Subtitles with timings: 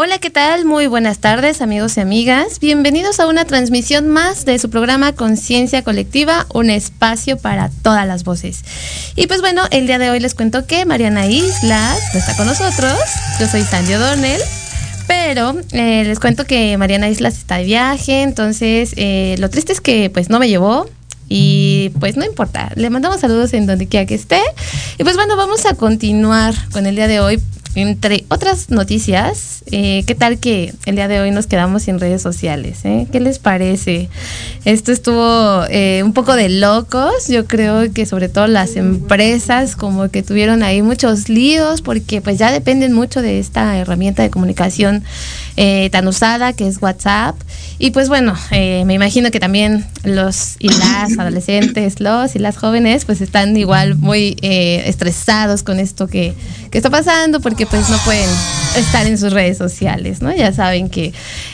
[0.00, 0.64] Hola, ¿qué tal?
[0.64, 2.60] Muy buenas tardes, amigos y amigas.
[2.60, 8.22] Bienvenidos a una transmisión más de su programa Conciencia Colectiva, un espacio para todas las
[8.22, 8.62] voces.
[9.16, 12.46] Y pues bueno, el día de hoy les cuento que Mariana Islas no está con
[12.46, 12.96] nosotros.
[13.40, 14.40] Yo soy Sandy O'Donnell.
[15.08, 19.80] Pero eh, les cuento que Mariana Islas está de viaje, entonces eh, lo triste es
[19.80, 20.86] que pues no me llevó,
[21.28, 24.40] y pues no importa, le mandamos saludos en donde quiera que esté.
[24.98, 27.42] Y pues bueno, vamos a continuar con el día de hoy
[27.86, 32.22] entre otras noticias, eh, ¿qué tal que el día de hoy nos quedamos sin redes
[32.22, 32.78] sociales?
[32.84, 33.06] Eh?
[33.12, 34.08] ¿Qué les parece?
[34.64, 37.28] Esto estuvo eh, un poco de locos.
[37.28, 42.38] Yo creo que sobre todo las empresas como que tuvieron ahí muchos líos porque pues
[42.38, 45.04] ya dependen mucho de esta herramienta de comunicación
[45.90, 47.34] tan usada que es WhatsApp.
[47.80, 53.04] Y pues bueno, me imagino que también los y las adolescentes, los y las jóvenes
[53.04, 56.34] pues están igual muy estresados con esto que,
[56.70, 58.28] que está pasando porque pues no pueden
[58.76, 60.34] estar en sus redes sociales, ¿no?
[60.34, 61.12] Ya saben que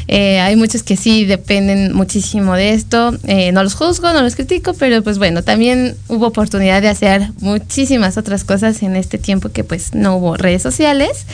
[0.08, 3.14] eh, hay muchos que sí dependen muchísimo de esto.
[3.25, 7.31] Eh, no los juzgo, no los critico, pero pues bueno, también hubo oportunidad de hacer
[7.40, 11.26] muchísimas otras cosas en este tiempo que pues no hubo redes sociales.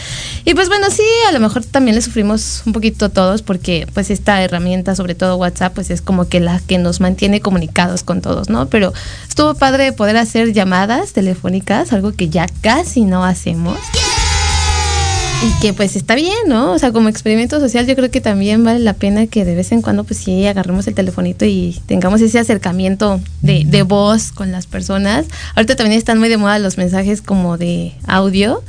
[0.44, 4.10] Y pues bueno, sí, a lo mejor también le sufrimos un poquito todos porque pues
[4.10, 8.20] esta herramienta, sobre todo WhatsApp, pues es como que la que nos mantiene comunicados con
[8.20, 8.68] todos, ¿no?
[8.68, 8.92] Pero
[9.28, 13.78] estuvo padre poder hacer llamadas telefónicas, algo que ya casi no hacemos
[15.42, 16.72] y que pues está bien, ¿no?
[16.72, 19.72] O sea, como experimento social yo creo que también vale la pena que de vez
[19.72, 24.52] en cuando pues sí agarremos el telefonito y tengamos ese acercamiento de, de voz con
[24.52, 25.26] las personas.
[25.54, 28.62] Ahorita también están muy de moda los mensajes como de audio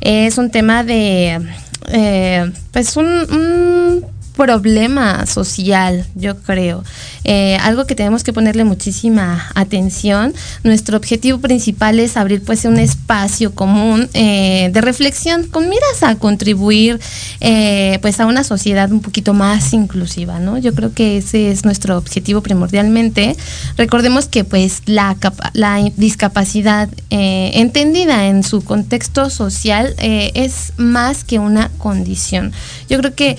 [0.01, 1.41] es un tema de,
[1.89, 4.05] eh, pues un
[4.41, 6.83] problema social, yo creo.
[7.25, 10.33] Eh, algo que tenemos que ponerle muchísima atención.
[10.65, 16.17] Nuestro objetivo principal es abrir pues un espacio común eh, de reflexión con miras a
[16.17, 16.99] contribuir
[17.41, 20.57] eh, pues a una sociedad un poquito más inclusiva, ¿no?
[20.57, 23.37] Yo creo que ese es nuestro objetivo primordialmente.
[23.77, 25.17] Recordemos que pues la,
[25.53, 32.53] la discapacidad entendida en su contexto social es más que una condición.
[32.89, 33.37] Yo creo que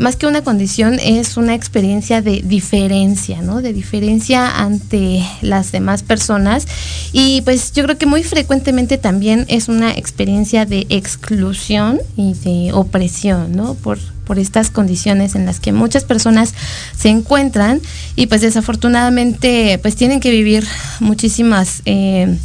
[0.00, 3.62] más que una condición es una experiencia de diferencia, ¿no?
[3.62, 6.66] De diferencia ante las demás personas.
[7.12, 12.72] Y pues yo creo que muy frecuentemente también es una experiencia de exclusión y de
[12.72, 13.74] opresión, ¿no?
[13.74, 16.54] Por, por estas condiciones en las que muchas personas
[16.96, 17.80] se encuentran
[18.16, 20.66] y pues desafortunadamente pues tienen que vivir
[21.00, 21.82] muchísimas...
[21.84, 22.36] Eh,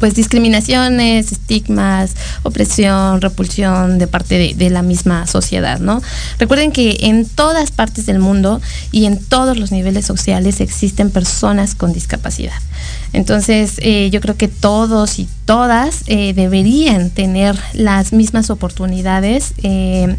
[0.00, 6.00] pues discriminaciones, estigmas, opresión, repulsión de parte de, la misma sociedad, ¿no?
[6.38, 8.60] Recuerden que en todas partes del mundo
[8.90, 12.54] y en todos los niveles sociales existen personas con discapacidad.
[13.12, 20.16] Entonces, eh, yo creo que todos y todas eh, deberían tener las mismas oportunidades eh,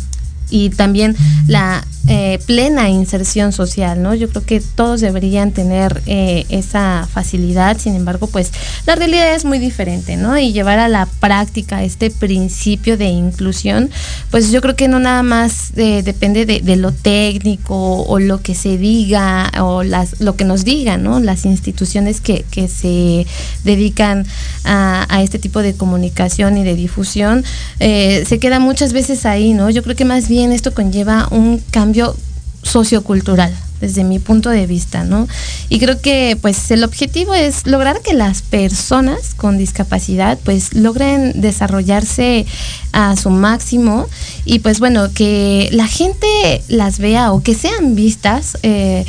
[0.51, 1.15] y también
[1.47, 4.15] la eh, plena inserción social, ¿no?
[4.15, 8.51] Yo creo que todos deberían tener eh, esa facilidad, sin embargo, pues
[8.87, 10.35] la realidad es muy diferente, ¿no?
[10.35, 13.91] Y llevar a la práctica este principio de inclusión,
[14.31, 18.55] pues yo creo que no nada más eh, depende de, lo técnico o lo que
[18.55, 21.19] se diga o las, lo que nos digan, ¿no?
[21.19, 23.27] Las instituciones que, se
[23.63, 24.25] dedican
[24.63, 27.43] a, a, este tipo de comunicación y de difusión,
[27.79, 29.69] se queda muchas veces ahí, ¿no?
[29.69, 32.15] Yo creo que más bien esto conlleva un cambio
[32.63, 35.27] sociocultural desde mi punto de vista, ¿no?
[35.67, 41.41] Y creo que pues el objetivo es lograr que las personas con discapacidad pues logren
[41.41, 42.45] desarrollarse
[42.93, 44.07] a su máximo
[44.45, 49.03] y pues bueno, que la gente las vea o que sean vistas eh,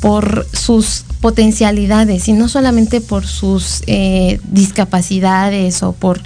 [0.00, 6.20] por sus potencialidades y no solamente por sus eh, discapacidades o por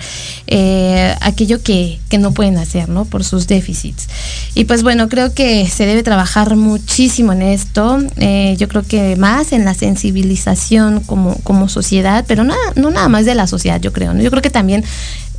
[0.47, 3.05] eh, aquello que, que, no pueden hacer, ¿no?
[3.05, 4.09] Por sus déficits.
[4.55, 7.99] Y pues bueno, creo que se debe trabajar muchísimo en esto.
[8.19, 13.09] Eh, yo creo que más en la sensibilización como, como sociedad, pero no, no nada
[13.09, 14.23] más de la sociedad, yo creo, ¿no?
[14.23, 14.85] Yo creo que también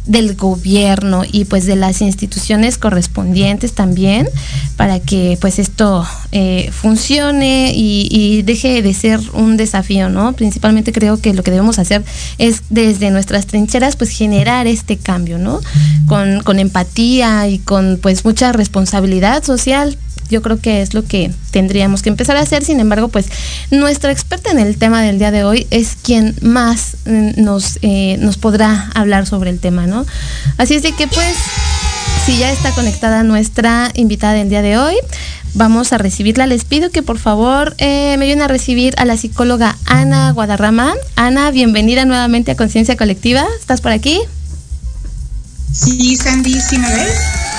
[0.05, 4.27] del gobierno y pues de las instituciones correspondientes también
[4.75, 10.33] para que pues esto eh, funcione y, y, deje de ser un desafío, ¿no?
[10.33, 12.03] Principalmente creo que lo que debemos hacer
[12.37, 15.61] es desde nuestras trincheras pues generar este cambio, ¿no?
[16.07, 19.97] Con, con empatía y con pues mucha responsabilidad social
[20.33, 22.65] yo creo que es lo que tendríamos que empezar a hacer.
[22.65, 23.27] Sin embargo, pues
[23.69, 28.17] nuestra experta en el tema del día de hoy es quien más mm, nos, eh,
[28.19, 30.05] nos podrá hablar sobre el tema, ¿no?
[30.57, 31.35] Así es de que pues,
[32.25, 34.95] si ya está conectada nuestra invitada del día de hoy,
[35.53, 36.47] vamos a recibirla.
[36.47, 40.95] Les pido que por favor eh, me ayuden a recibir a la psicóloga Ana Guadarrama.
[41.15, 43.45] Ana, bienvenida nuevamente a Conciencia Colectiva.
[43.59, 44.19] ¿Estás por aquí?
[45.71, 47.52] Sí, Sandy, ¿sí me ves?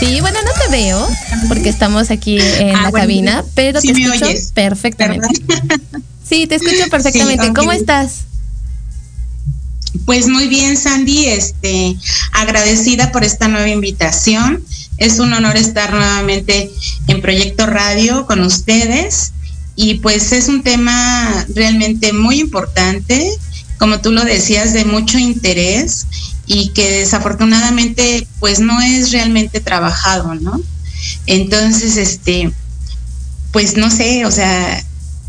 [0.00, 1.08] Sí, bueno, no te veo
[1.46, 5.28] porque estamos aquí en ah, la cabina, pero te escucho perfectamente.
[6.26, 7.52] Sí, te escucho perfectamente.
[7.52, 8.20] ¿Cómo estás?
[10.06, 11.96] Pues muy bien, Sandy, este,
[12.32, 14.64] agradecida por esta nueva invitación.
[14.96, 16.70] Es un honor estar nuevamente
[17.08, 19.32] en Proyecto Radio con ustedes
[19.74, 23.30] y pues es un tema realmente muy importante,
[23.78, 26.06] como tú lo decías, de mucho interés
[26.52, 30.60] y que desafortunadamente pues no es realmente trabajado, ¿no?
[31.26, 32.50] Entonces, este,
[33.52, 34.84] pues no sé, o sea,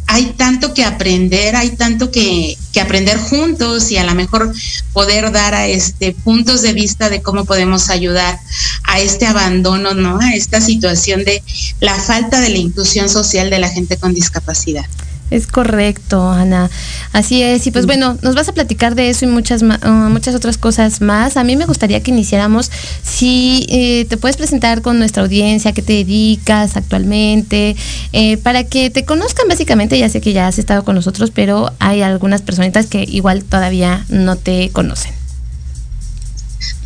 [0.07, 4.51] hay tanto que aprender, hay tanto que, que, aprender juntos y a lo mejor
[4.93, 8.39] poder dar a este puntos de vista de cómo podemos ayudar
[8.85, 10.19] a este abandono, ¿no?
[10.19, 11.43] A esta situación de
[11.81, 14.87] la falta de la inclusión social de la gente con discapacidad.
[15.31, 16.69] Es correcto, Ana.
[17.13, 17.65] Así es.
[17.65, 20.99] Y pues bueno, nos vas a platicar de eso y muchas, uh, muchas otras cosas
[20.99, 21.37] más.
[21.37, 22.69] A mí me gustaría que iniciáramos,
[23.01, 27.77] si eh, te puedes presentar con nuestra audiencia, qué te dedicas actualmente,
[28.11, 29.97] eh, para que te conozcan básicamente.
[29.97, 34.05] Ya sé que ya has estado con nosotros, pero hay algunas personitas que igual todavía
[34.09, 35.20] no te conocen.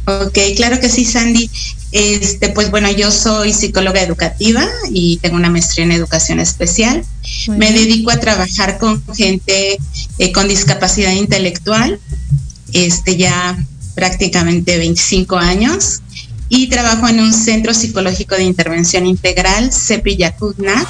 [0.07, 1.49] Ok, claro que sí, Sandy.
[1.91, 7.03] Este, pues bueno, yo soy psicóloga educativa y tengo una maestría en educación especial.
[7.47, 9.77] Me dedico a trabajar con gente
[10.19, 11.99] eh, con discapacidad intelectual,
[12.73, 13.57] este ya
[13.95, 16.01] prácticamente 25 años,
[16.49, 20.85] y trabajo en un centro psicológico de intervención integral, CEPI Yacutna,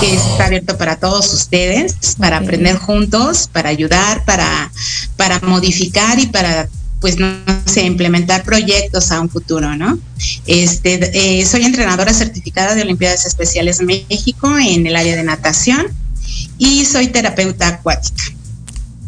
[0.00, 4.72] que está abierto para todos ustedes, para aprender juntos, para ayudar, para,
[5.16, 6.68] para modificar y para
[7.00, 7.28] pues no
[7.64, 9.98] sé, implementar proyectos a un futuro, ¿no?
[10.46, 15.86] Este, eh, soy entrenadora certificada de Olimpiadas Especiales México en el área de natación
[16.58, 18.22] y soy terapeuta acuática.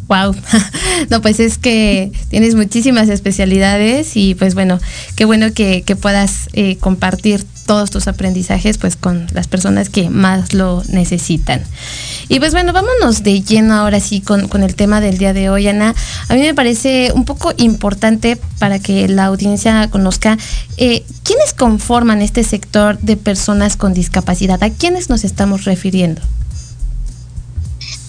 [0.09, 0.35] Wow,
[1.11, 4.81] no pues es que tienes muchísimas especialidades y pues bueno,
[5.15, 10.11] qué bueno que, que puedas eh, compartir todos tus aprendizajes pues con las personas que
[10.11, 11.63] más lo necesitan.
[12.29, 15.69] Y pues bueno, vámonos de lleno ahora sí con, el tema del día de hoy,
[15.69, 15.95] Ana.
[16.29, 20.39] A mí me parece un poco importante para que la audiencia conozca
[20.77, 26.23] eh, quiénes conforman este sector de personas con discapacidad, a quiénes nos estamos refiriendo.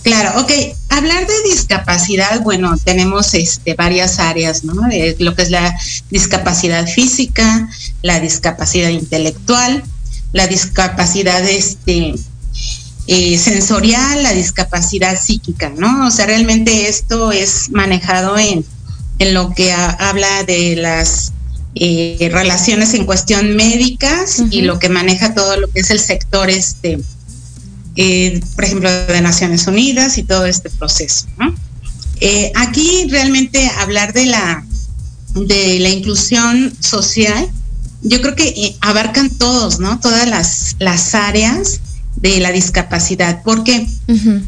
[0.04, 0.52] Claro, ok.
[0.90, 4.74] Hablar de discapacidad, bueno, tenemos este, varias áreas, ¿no?
[5.20, 5.76] Lo que es la
[6.10, 7.70] discapacidad física,
[8.02, 9.84] la discapacidad intelectual,
[10.34, 12.16] la discapacidad este,
[13.08, 16.08] eh, sensorial, la discapacidad psíquica, ¿no?
[16.08, 18.66] O sea, realmente esto es manejado en,
[19.20, 21.32] en lo que habla de las
[21.76, 26.50] eh, relaciones en cuestión médicas y lo que maneja todo lo que es el sector
[26.50, 27.00] este,
[27.96, 31.28] eh, por ejemplo, de Naciones Unidas y todo este proceso.
[32.20, 34.66] Eh, aquí realmente hablar de la
[35.36, 37.50] de la inclusión social,
[38.02, 40.00] yo creo que abarcan todos, ¿no?
[40.00, 41.80] Todas las, las áreas
[42.16, 43.42] de la discapacidad.
[43.44, 43.88] ¿Por qué?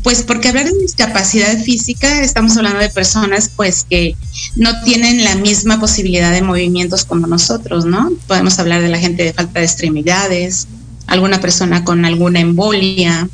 [0.04, 4.16] Pues porque hablar de discapacidad física, estamos hablando de personas pues que
[4.56, 8.12] no tienen la misma posibilidad de movimientos como nosotros, ¿no?
[8.28, 10.68] Podemos hablar de la gente de falta de extremidades,
[11.08, 13.30] alguna persona con alguna embolia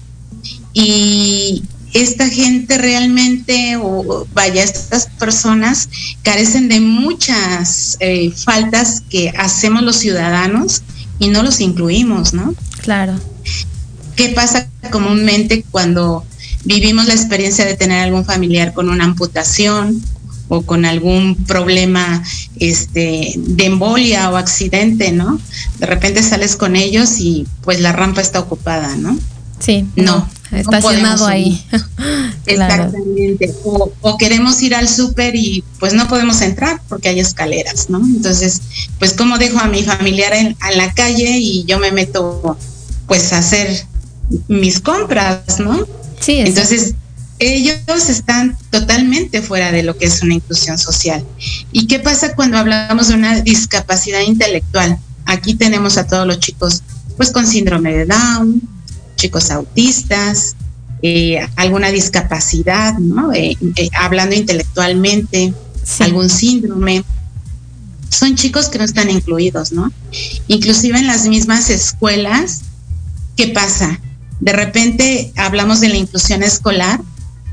[0.74, 1.64] y
[1.94, 5.90] esta gente realmente, o vaya, estas personas
[6.24, 10.84] carecen de muchas eh, faltas que hacemos los ciudadanos
[11.20, 12.56] y no los incluimos, ¿no?
[12.82, 13.20] Claro.
[14.16, 16.26] ¿Qué pasa comúnmente cuando
[16.64, 20.02] vivimos la experiencia de tener algún familiar con una amputación
[20.54, 22.22] o con algún problema
[22.60, 25.40] este, de embolia o accidente, ¿no?
[25.80, 29.18] De repente sales con ellos y pues la rampa está ocupada, ¿no?
[29.60, 29.86] Sí.
[29.96, 30.30] No.
[30.52, 31.66] estacionado ahí.
[32.46, 33.54] Exactamente.
[33.64, 38.00] O, queremos ir al súper y pues no podemos entrar porque hay escaleras, ¿no?
[38.00, 38.62] Entonces,
[39.00, 42.58] pues cómo dejo a mi familiar en, en la calle y yo me meto
[43.08, 43.86] pues a hacer
[44.50, 45.88] mis compras, ¿no?
[46.20, 46.40] Sí.
[46.40, 46.96] Entonces,
[47.42, 51.26] ellos están totalmente fuera de lo que es una inclusión social.
[51.72, 55.00] ¿Y qué pasa cuando hablamos de una discapacidad intelectual?
[55.26, 56.84] Aquí tenemos a todos los chicos
[57.18, 58.62] pues con síndrome de Down,
[59.16, 60.56] chicos autistas,
[61.02, 63.34] eh, alguna discapacidad, ¿no?
[63.34, 65.54] Eh, eh, hablando intelectualmente,
[66.00, 67.04] algún síndrome.
[68.10, 69.92] Son chicos que no están incluidos, ¿no?
[70.48, 72.62] Inclusive en las mismas escuelas,
[73.36, 74.00] ¿qué pasa?
[74.40, 77.02] De repente hablamos de la inclusión escolar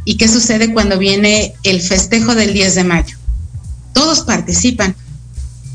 [0.09, 3.19] y qué sucede cuando viene el festejo del 10 de mayo.
[3.93, 4.97] Todos participan,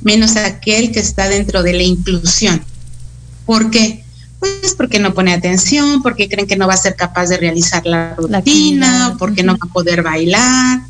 [0.01, 2.59] menos aquel que está dentro de la inclusión.
[3.45, 4.03] ¿Por qué?
[4.39, 7.85] Pues porque no pone atención, porque creen que no va a ser capaz de realizar
[7.85, 10.81] la rutina, porque no va a poder bailar.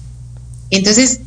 [0.70, 1.20] Entonces,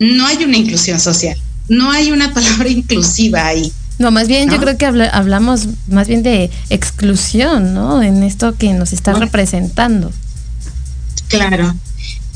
[0.00, 3.72] no hay una inclusión social, no hay una palabra inclusiva ahí.
[4.00, 8.02] No, más bien yo creo que hablamos más bien de exclusión, ¿no?
[8.02, 10.10] En esto que nos está representando.
[11.28, 11.74] Claro.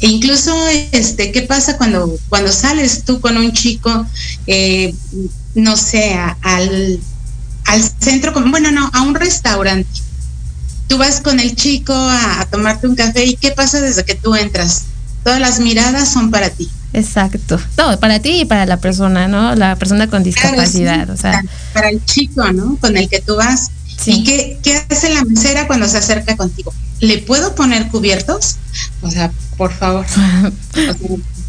[0.01, 0.55] E incluso,
[0.93, 4.07] este, ¿qué pasa cuando, cuando sales tú con un chico,
[4.47, 4.95] eh,
[5.55, 7.01] no sé, al,
[7.67, 9.89] al centro, bueno, no, a un restaurante?
[10.89, 14.35] Tú vas con el chico a tomarte un café y ¿qué pasa desde que tú
[14.35, 14.85] entras?
[15.25, 17.59] Todas las miradas son para ti Exacto.
[17.79, 19.55] No, para ti y para la persona, ¿no?
[19.55, 21.43] La persona con discapacidad, o sea.
[21.73, 22.77] Para el chico, ¿no?
[22.81, 23.71] Con el que tú vas.
[24.05, 26.73] ¿Y qué, qué hace la mesera cuando se acerca contigo?
[27.03, 28.59] ¿Le puedo poner cubiertos?
[29.03, 30.07] O sea, por favor.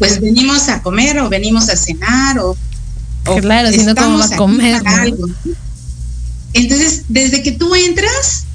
[0.00, 2.56] pues venimos a comer o venimos a cenar o...
[3.40, 4.82] claro, si no, ¿cómo va a comer?
[6.54, 8.46] Entonces, desde que tú entras,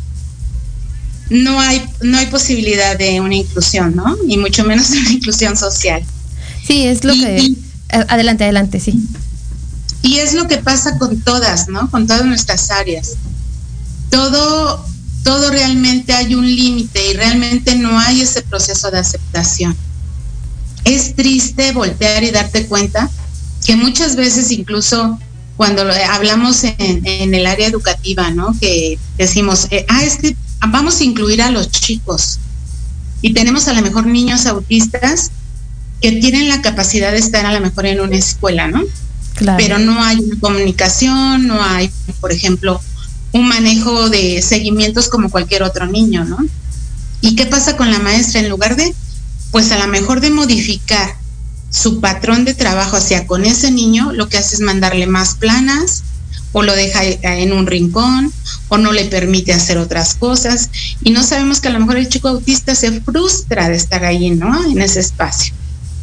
[1.30, 4.18] no hay, no hay posibilidad de una inclusión, ¿no?
[4.28, 6.04] Y mucho menos de una inclusión social.
[6.68, 7.54] Sí, es lo que...
[8.10, 9.02] Adelante, adelante, sí.
[10.02, 11.90] Y es lo que pasa con todas, ¿no?
[11.90, 13.14] Con todas nuestras áreas.
[14.10, 14.86] Todo,
[15.30, 19.78] todo realmente hay un límite y realmente no hay ese proceso de aceptación.
[20.86, 23.08] Es triste voltear y darte cuenta
[23.64, 25.20] que muchas veces incluso
[25.56, 28.56] cuando hablamos en, el área educativa, ¿no?
[28.60, 30.36] Que decimos, eh, ah, es que
[30.68, 32.40] vamos a incluir a los chicos
[33.22, 35.30] y tenemos a lo mejor niños autistas
[36.02, 38.84] que tienen la capacidad de estar a lo mejor en una escuela, ¿no?
[39.36, 39.58] Claro.
[39.60, 42.82] Pero no hay una comunicación, no hay, por ejemplo,
[43.32, 46.38] un manejo de seguimientos como cualquier otro niño, ¿no?
[47.22, 48.40] ¿Y qué pasa con la maestra?
[48.40, 48.94] En lugar de,
[49.52, 51.16] pues a lo mejor de modificar
[51.70, 56.04] su patrón de trabajo hacia con ese niño, lo que hace es mandarle más planas
[56.52, 58.34] o lo deja en un rincón
[58.70, 60.70] o no le permite hacer otras cosas
[61.04, 64.32] y no sabemos que a lo mejor el chico autista se frustra de estar ahí,
[64.32, 64.66] ¿no?
[64.66, 65.54] En ese espacio.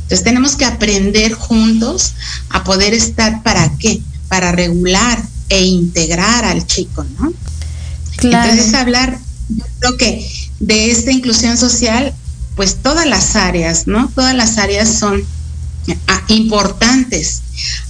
[0.03, 2.15] Entonces tenemos que aprender juntos
[2.51, 7.33] a poder estar para qué, para regular e integrar al chico, ¿no?
[8.17, 8.51] Claro.
[8.51, 10.29] Entonces hablar, yo creo que
[10.61, 12.15] de esta inclusión social,
[12.55, 14.11] pues todas las áreas, ¿no?
[14.15, 15.23] Todas las áreas son
[16.09, 17.43] ah, importantes.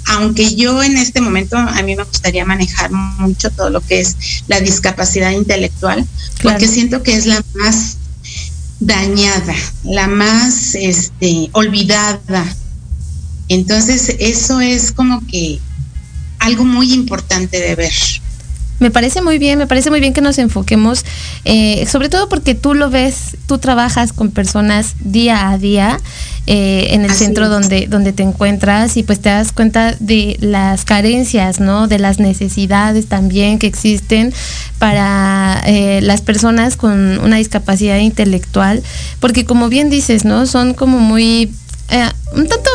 [0.06, 4.16] Aunque yo en este momento a mí me gustaría manejar mucho todo lo que es
[4.48, 6.06] la discapacidad intelectual,
[6.42, 7.96] porque siento que es la más
[8.80, 12.44] dañada, la más este, olvidada.
[13.48, 15.60] Entonces, eso es como que
[16.46, 17.92] algo muy importante de ver.
[18.78, 21.04] Me parece muy bien, me parece muy bien que nos enfoquemos,
[21.46, 25.98] eh, sobre todo porque tú lo ves, tú trabajas con personas día a día
[26.46, 30.84] eh, en el centro donde, donde te encuentras y pues te das cuenta de las
[30.84, 31.88] carencias, ¿no?
[31.88, 34.34] De las necesidades también que existen
[34.78, 38.82] para eh, las personas con una discapacidad intelectual,
[39.20, 40.44] porque como bien dices, ¿no?
[40.44, 41.50] Son como muy,
[42.34, 42.70] un tanto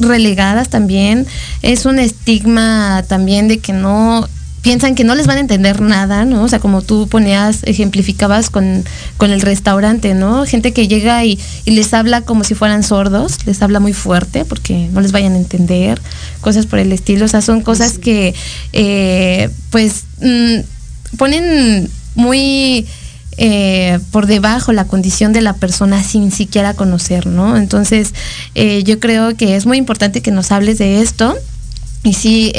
[0.00, 1.26] relegadas también,
[1.62, 4.28] es un estigma también de que no
[4.66, 6.42] piensan que no les van a entender nada, ¿no?
[6.42, 8.84] O sea, como tú ponías, ejemplificabas con,
[9.16, 10.44] con el restaurante, ¿no?
[10.44, 14.88] Gente que llega y, les habla como si fueran sordos, les habla muy fuerte porque
[14.90, 16.02] no les vayan a entender,
[16.40, 17.26] cosas por el estilo.
[17.26, 18.34] O sea, son cosas que,
[18.72, 22.86] eh, pues, mm, ponen muy...
[23.38, 27.56] Eh, por debajo la condición de la persona sin siquiera conocer, ¿no?
[27.56, 28.14] Entonces,
[28.54, 31.36] eh, yo creo que es muy importante que nos hables de esto
[32.02, 32.52] y sí,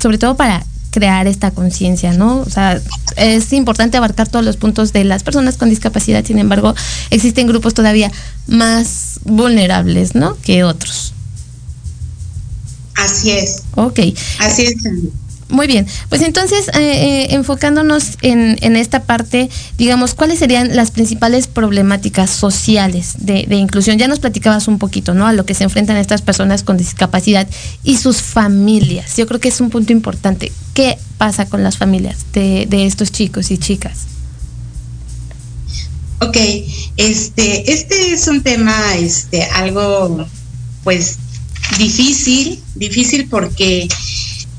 [0.00, 2.38] sobre todo para crear esta conciencia, ¿no?
[2.40, 2.80] O sea,
[3.16, 6.74] es importante abarcar todos los puntos de las personas con discapacidad, sin embargo,
[7.10, 8.12] existen grupos todavía
[8.46, 10.36] más vulnerables, ¿no?
[10.42, 11.14] Que otros.
[12.94, 13.62] Así es.
[13.74, 14.00] Ok.
[14.38, 14.76] Así es.
[15.52, 21.46] Muy bien, pues entonces eh, eh, enfocándonos en, esta parte, digamos, ¿cuáles serían las principales
[21.46, 23.98] problemáticas sociales de, inclusión?
[23.98, 25.26] Ya nos platicabas un poquito, ¿no?
[25.26, 27.46] A lo que se enfrentan estas personas con discapacidad
[27.84, 29.18] y sus familias.
[29.18, 30.50] Yo creo que es un punto importante.
[30.72, 34.06] ¿Qué pasa con las familias de, estos chicos y chicas?
[36.22, 36.38] Ok,
[36.96, 40.26] este, este es un tema, este, algo,
[40.82, 41.18] pues,
[41.76, 43.86] difícil, difícil porque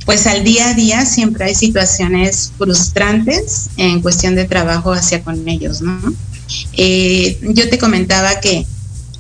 [0.06, 5.48] pues al día a día siempre hay situaciones frustrantes en cuestión de trabajo hacia con
[5.48, 6.00] ellos, ¿no?
[6.74, 8.66] Eh, yo te comentaba que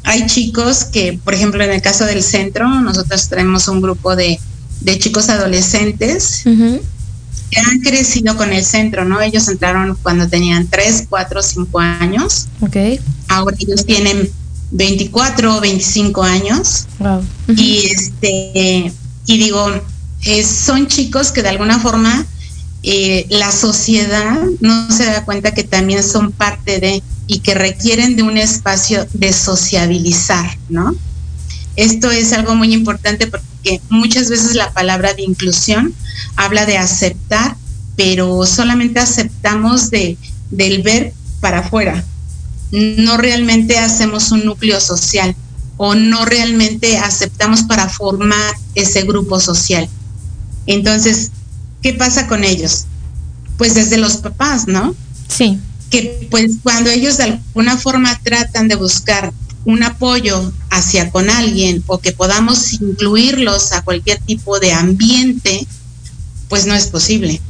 [0.03, 4.39] hay chicos que, por ejemplo, en el caso del centro, nosotros tenemos un grupo de,
[4.99, 9.21] chicos adolescentes que han crecido con el centro, ¿no?
[9.21, 12.47] Ellos entraron cuando tenían 3, 4, 5 años.
[12.59, 12.75] Ok.
[13.29, 14.29] Ahora ellos tienen
[14.71, 16.85] 24 o 25 años.
[16.99, 17.23] Wow.
[17.55, 18.91] Y este,
[19.25, 19.71] y digo,
[20.43, 22.25] son chicos que de alguna forma
[22.83, 28.15] eh, la sociedad no se da cuenta que también son parte de y que requieren
[28.15, 30.93] de un espacio de sociabilizar, ¿no?
[31.75, 35.93] Esto es algo muy importante porque muchas veces la palabra de inclusión
[36.35, 37.55] habla de aceptar,
[37.95, 40.17] pero solamente aceptamos de,
[40.51, 42.03] del ver para afuera.
[42.71, 45.35] No realmente hacemos un núcleo social
[45.77, 49.89] o no realmente aceptamos para formar ese grupo social.
[50.67, 51.31] Entonces,
[51.81, 52.85] ¿qué pasa con ellos?
[53.57, 54.95] Pues desde los papás, ¿no?
[55.27, 55.59] Sí.
[55.89, 59.31] Que pues cuando ellos de alguna forma tratan de buscar
[59.65, 65.65] un apoyo hacia con alguien o que podamos incluirlos a cualquier tipo de ambiente,
[66.49, 67.41] pues no es posible.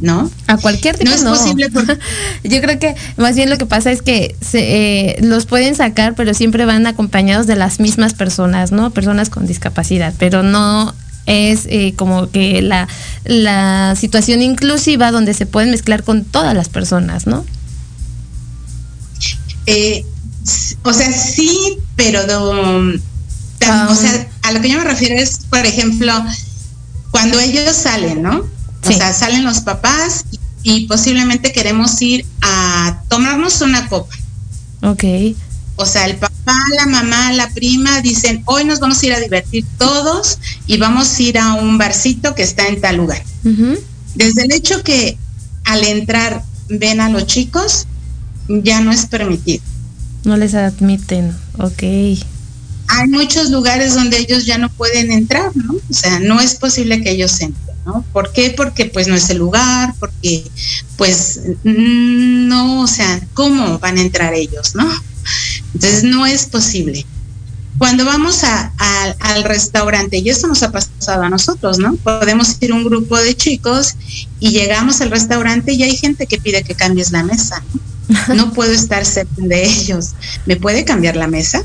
[0.00, 0.30] ¿no?
[0.48, 1.16] A cualquier tipo no.
[1.16, 1.70] es posible.
[2.44, 6.14] Yo creo que más bien lo que pasa es que se, eh, los pueden sacar,
[6.14, 8.90] pero siempre van acompañados de las mismas personas, ¿no?
[8.90, 10.94] Personas con discapacidad, pero no
[11.26, 12.88] es eh, como que la,
[13.24, 17.44] la situación inclusiva donde se pueden mezclar con todas las personas, ¿no?
[19.66, 20.04] Eh,
[20.82, 22.20] o sea, sí, pero
[23.66, 26.12] ah, o sea, a lo que yo me refiero es, por ejemplo,
[27.10, 28.44] cuando ellos salen, ¿no?
[28.86, 30.26] O sea, salen los papás
[30.62, 34.14] y, posiblemente queremos ir a tomarnos una copa.
[34.82, 35.04] Ok.
[35.76, 36.33] O sea, el papá,
[36.76, 41.16] la mamá, la prima dicen, hoy nos vamos a ir a divertir todos y vamos
[41.16, 43.22] a ir a un barcito que está en tal lugar.
[44.14, 45.18] Desde el hecho que
[45.64, 47.86] al entrar ven a los chicos,
[48.48, 49.62] ya no es permitido.
[50.24, 51.82] No les admiten, ok.
[52.86, 55.74] Hay muchos lugares donde ellos ya no pueden entrar, ¿no?
[55.74, 58.04] O sea, no es posible que ellos entren, ¿no?
[58.12, 58.52] ¿Por qué?
[58.56, 60.44] Porque pues no es el lugar, porque
[60.96, 64.90] pues no, o sea, ¿cómo van a entrar ellos, no?
[65.74, 67.04] Entonces no es posible.
[67.76, 71.96] Cuando vamos al restaurante, y esto nos ha pasado a nosotros, ¿no?
[71.96, 73.96] Podemos ir un grupo de chicos
[74.38, 77.62] y llegamos al restaurante y hay gente que pide que cambies la mesa.
[78.34, 80.10] No, puedo estar cerca de ellos.
[80.46, 81.64] ¿Me puede cambiar la mesa?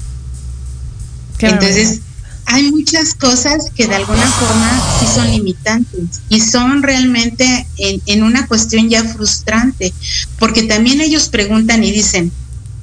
[1.39, 2.00] Entonces,
[2.45, 8.24] hay muchas cosas que de alguna forma sí son limitantes y son realmente en, en,
[8.24, 9.93] una cuestión ya frustrante,
[10.39, 12.32] porque también ellos preguntan y dicen,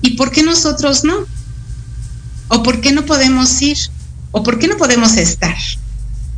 [0.07, 1.27] ¿Y por qué nosotros no?
[2.47, 3.77] ¿O por qué no podemos ir?
[4.31, 5.57] ¿O por qué no podemos estar?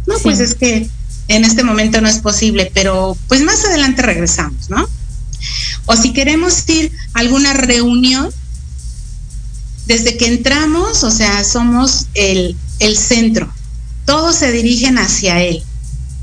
[0.06, 0.88] No, pues es que
[1.28, 4.88] en este momento no es posible, pero pues más adelante regresamos, ¿no?
[5.84, 8.30] O si queremos ir a alguna reunión,
[9.84, 13.52] desde que entramos, o sea, somos el, el centro,
[14.06, 15.62] todos se dirigen hacia él.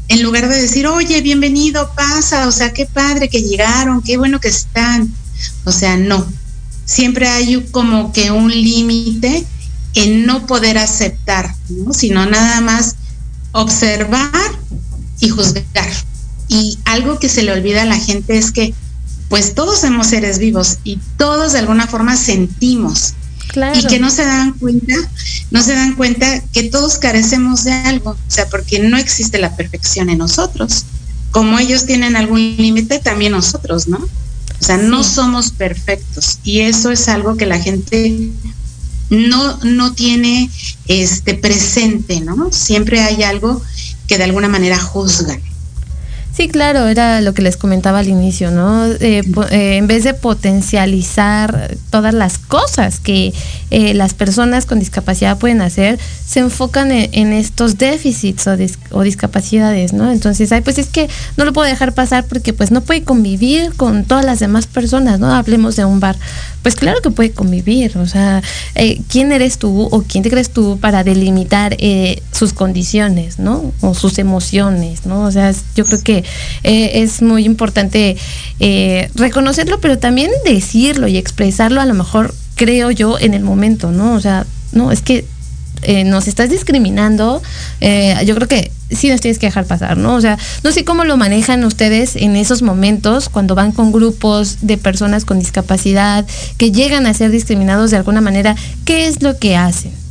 [0.08, 4.39] en lugar de decir, oye, bienvenido, pasa, o sea, qué padre que llegaron, qué bueno
[4.39, 5.13] que están.
[5.63, 6.25] O sea, no.
[6.85, 9.45] Siempre hay como que un límite
[9.95, 11.93] en no poder aceptar, ¿no?
[11.93, 12.95] sino nada más
[13.51, 14.31] observar
[15.19, 15.89] y juzgar.
[16.47, 18.73] Y algo que se le olvida a la gente es que
[19.29, 23.13] pues todos somos seres vivos y todos de alguna forma sentimos.
[23.73, 24.95] Y que no se dan cuenta,
[25.51, 29.55] no se dan cuenta que todos carecemos de algo, o sea, porque no existe la
[29.55, 30.85] perfección en nosotros.
[31.31, 33.99] Como ellos tienen algún límite, también nosotros, ¿no?
[34.59, 38.31] O sea, no somos perfectos y eso es algo que la gente
[39.09, 40.49] no, no tiene
[40.87, 42.51] este presente, ¿no?
[42.51, 43.61] Siempre hay algo
[44.07, 45.41] que de alguna manera juzgan.
[46.35, 48.85] Sí, claro, era lo que les comentaba al inicio, ¿no?
[48.87, 53.33] Eh, eh, en vez de potencializar todas las cosas que
[53.71, 58.47] eh, las personas con discapacidad pueden hacer, se enfocan en, estos déficits
[58.91, 60.11] o, discapacidades, ¿no?
[60.11, 63.73] Entonces, ay, pues es que no lo puedo dejar pasar porque pues no puede convivir
[63.73, 65.33] con todas las demás personas, ¿no?
[65.33, 66.17] Hablemos de un bar.
[66.63, 68.41] Pues claro que puede convivir, o sea,
[69.07, 71.77] ¿quién eres tú o quién te crees tú para delimitar
[72.31, 73.71] sus condiciones, ¿no?
[73.81, 75.21] O sus emociones, ¿no?
[75.25, 76.24] O sea, yo creo que
[76.63, 78.17] eh, es muy importante
[78.59, 83.91] eh, reconocerlo, pero también decirlo y expresarlo a lo mejor, creo yo, en el momento,
[83.91, 84.13] ¿no?
[84.13, 85.25] O sea, no, es que
[85.81, 87.41] eh, nos estás discriminando,
[87.81, 90.15] yo creo que sí nos tienes que dejar pasar, ¿no?
[90.15, 94.59] O sea, no sé cómo lo manejan ustedes en esos momentos cuando van con grupos
[94.61, 96.25] de personas con discapacidad
[96.57, 100.04] que llegan a ser discriminados de alguna manera, ¿qué es lo que hacen?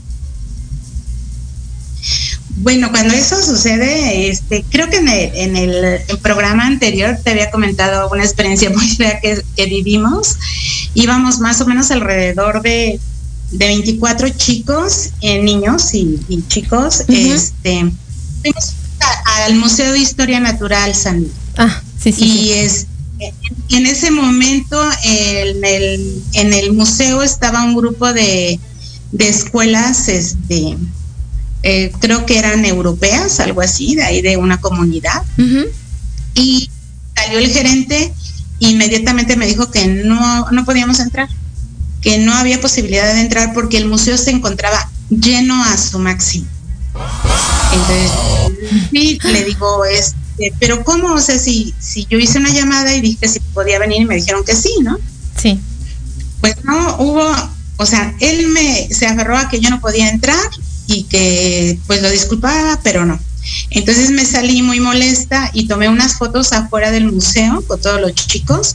[2.57, 8.23] Bueno, cuando eso sucede, este, creo que en el, programa anterior te había comentado una
[8.23, 10.37] experiencia muy fea que, vivimos.
[10.95, 13.01] Íbamos más o menos alrededor de,
[13.51, 17.91] de 24 chicos, eh, niños y, chicos, este,
[19.45, 22.25] al Museo de Historia Natural San Ah, sí, sí.
[22.25, 22.87] Y es,
[23.71, 28.59] en ese momento en el, en el museo estaba un grupo de,
[29.13, 30.77] de escuelas, este,
[31.67, 35.23] eh, creo que eran europeas, algo así, de ahí de una comunidad.
[36.35, 36.69] Y
[37.17, 38.13] salió el gerente,
[38.59, 41.27] inmediatamente me dijo que no, no podíamos entrar,
[42.03, 46.47] que no había posibilidad de entrar porque el museo se encontraba lleno a su máximo.
[47.73, 48.11] Entonces,
[48.91, 51.15] sí, le digo, este, pero ¿cómo?
[51.15, 54.17] O sea, si, si yo hice una llamada y dije si podía venir y me
[54.17, 54.99] dijeron que sí, ¿no?
[55.41, 55.59] Sí.
[56.43, 57.35] Pues no, hubo,
[57.79, 60.51] o sea, él me se aferró a que yo no podía entrar
[60.87, 63.19] y que pues lo disculpaba, pero no.
[63.71, 68.15] Entonces me salí muy molesta y tomé unas fotos afuera del museo con todos los
[68.15, 68.75] chicos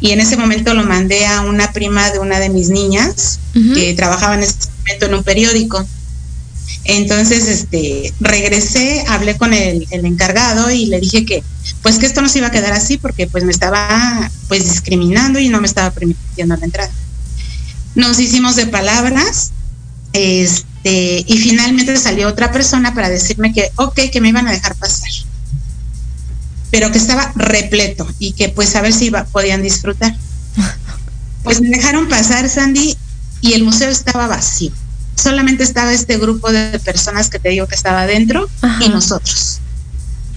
[0.00, 3.38] y en ese momento lo mandé a una prima de una de mis niñas
[3.74, 5.86] que trabajaba en ese momento en un periódico.
[6.84, 11.44] Entonces, este, regresé, hablé con el, el, encargado y le dije que,
[11.80, 15.38] pues que esto no se iba a quedar así porque pues me estaba, pues discriminando
[15.38, 16.90] y no me estaba permitiendo la entrada.
[17.94, 19.52] Nos hicimos de palabras,
[20.12, 24.52] este, este, y finalmente salió otra persona para decirme que, ok, que me iban a
[24.52, 25.08] dejar pasar,
[26.72, 30.14] pero que estaba repleto y que pues a ver si podían disfrutar.
[31.44, 32.96] Pues me dejaron pasar, Sandy,
[33.40, 34.70] y el museo estaba vacío.
[35.16, 39.58] Solamente estaba este grupo de personas que te digo que estaba adentro y nosotros.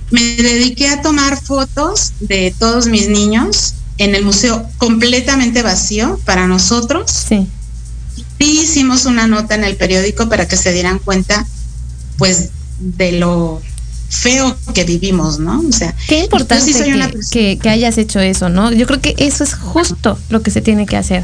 [0.09, 6.47] Me dediqué a tomar fotos de todos mis niños en el museo completamente vacío para
[6.47, 7.11] nosotros.
[7.11, 7.47] Sí
[8.39, 11.45] sí hicimos una nota en el periódico para que se dieran cuenta,
[12.17, 13.61] pues, de lo
[14.09, 15.61] feo que vivimos, ¿no?
[15.67, 16.71] O sea, qué importante
[17.31, 18.71] que, que, hayas hecho eso, ¿no?
[18.71, 21.23] Yo creo que eso es justo lo que se tiene que hacer,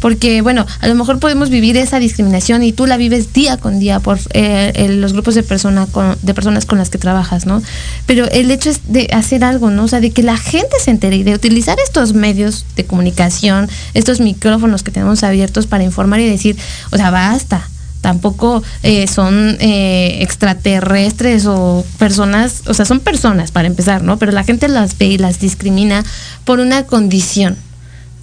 [0.00, 3.78] porque bueno, a lo mejor podemos vivir esa discriminación y tú la vives día con
[3.78, 7.62] día por eh, los grupos de personas con, de personas con las que trabajas, ¿no?
[8.06, 9.84] Pero el hecho es de hacer algo, ¿no?
[9.84, 13.68] O sea, de que la gente se entere y de utilizar estos medios de comunicación,
[13.94, 16.56] estos micrófonos que tenemos abiertos para informar y decir,
[16.90, 17.68] o sea, basta
[18.02, 24.18] tampoco eh, son eh, extraterrestres o personas, o sea, son personas para empezar, ¿no?
[24.18, 26.04] Pero la gente las ve y las discrimina
[26.44, 27.56] por una condición.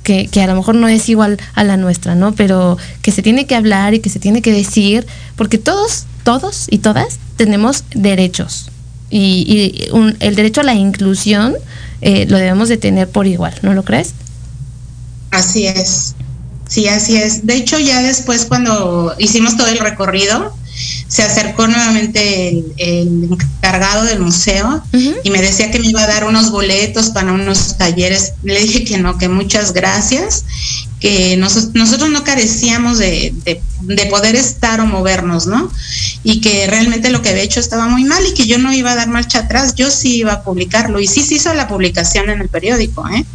[0.03, 2.33] Que, que, a lo mejor no es igual a la nuestra, ¿no?
[2.33, 6.67] Pero que se tiene que hablar y que se tiene que decir, porque todos, todos
[6.71, 8.71] y todas tenemos derechos.
[9.11, 9.89] Y,
[10.19, 11.55] el derecho a la inclusión
[12.01, 14.13] eh, lo debemos de tener por igual, ¿no lo crees?
[15.31, 16.15] Así es.
[16.69, 17.45] Sí, así es.
[17.45, 20.55] De hecho, ya después cuando hicimos todo el recorrido,
[21.07, 24.81] se acercó nuevamente el, encargado del museo
[25.23, 28.33] y me decía que me iba a dar unos boletos para unos talleres.
[28.43, 30.45] Le dije que no, que muchas gracias,
[30.99, 33.33] que nosotros no carecíamos de,
[34.11, 35.71] poder estar o movernos, ¿no?
[36.23, 38.91] Y que realmente lo que había hecho estaba muy mal y que yo no iba
[38.91, 42.29] a dar marcha atrás, yo sí iba a publicarlo y sí se hizo la publicación
[42.29, 43.25] en el periódico, ¿eh?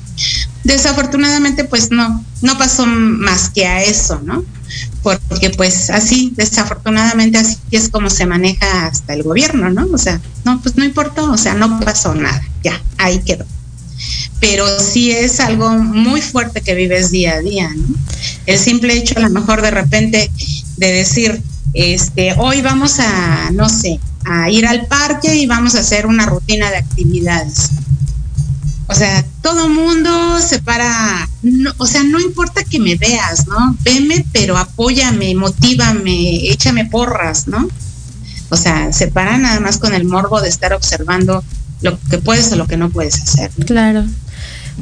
[0.64, 4.44] Desafortunadamente, pues no, no pasó más que a eso, ¿no?
[5.02, 9.86] Porque pues así, desafortunadamente así es como se maneja hasta el gobierno, ¿no?
[9.92, 13.44] O sea, no, pues no importó, o sea, no pasó nada, ya, ahí quedó
[14.40, 17.96] pero sí es algo muy fuerte que vives día a día, ¿no?
[18.44, 20.30] El simple hecho a lo mejor de repente
[20.76, 25.80] de decir, este, hoy vamos a, no sé, a ir al parque y vamos a
[25.80, 27.70] hacer una rutina de actividades.
[28.86, 31.28] O sea, todo mundo se para,
[31.78, 33.76] o sea, no importa que me veas, ¿no?
[33.82, 37.68] Veme, pero apóyame, motívame, échame porras, ¿no?
[38.50, 41.42] O sea, se para nada más con el morbo de estar observando
[41.80, 43.50] lo que puedes o lo que no puedes hacer.
[43.66, 44.04] Claro.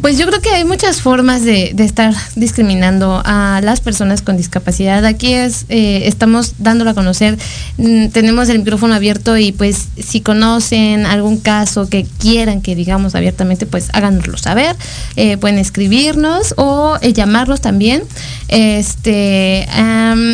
[0.01, 5.05] Pues yo creo que hay muchas formas de, estar discriminando a las personas con discapacidad.
[5.05, 7.37] Aquí es, eh, estamos dándolo a conocer,
[7.77, 13.15] mm, tenemos el micrófono abierto y pues si conocen algún caso que quieran que digamos
[13.15, 14.77] abiertamente, pues háganoslo saber.
[15.17, 18.03] Eh, pueden escribirnos o eh, llamarnos también.
[18.49, 19.67] Este,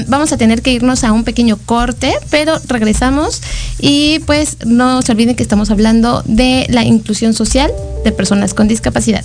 [0.06, 3.42] vamos a tener que irnos a un pequeño corte, pero regresamos
[3.80, 7.72] y pues no se olviden que estamos hablando de la inclusión social
[8.04, 9.24] de personas con discapacidad.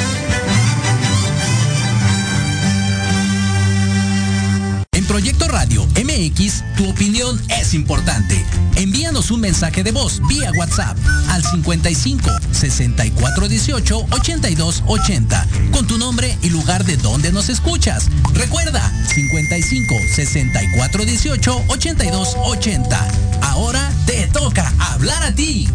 [5.21, 8.43] Proyecto Radio MX, tu opinión es importante.
[8.75, 10.97] Envíanos un mensaje de voz vía WhatsApp
[11.29, 18.07] al 55 64 18 82 80 con tu nombre y lugar de donde nos escuchas.
[18.33, 23.07] Recuerda 55 64 18 82 80.
[23.43, 25.69] Ahora te toca hablar a ti.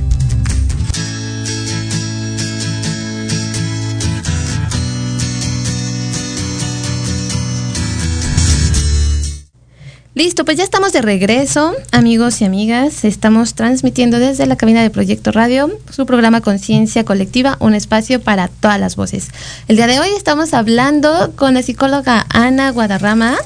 [10.16, 13.04] Listo, pues ya estamos de regreso, amigos y amigas.
[13.04, 18.48] Estamos transmitiendo desde la cabina de Proyecto Radio su programa Conciencia Colectiva, un espacio para
[18.48, 19.28] todas las voces.
[19.68, 23.36] El día de hoy estamos hablando con la psicóloga Ana Guadarrama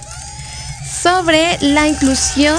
[1.02, 2.54] sobre la inclusión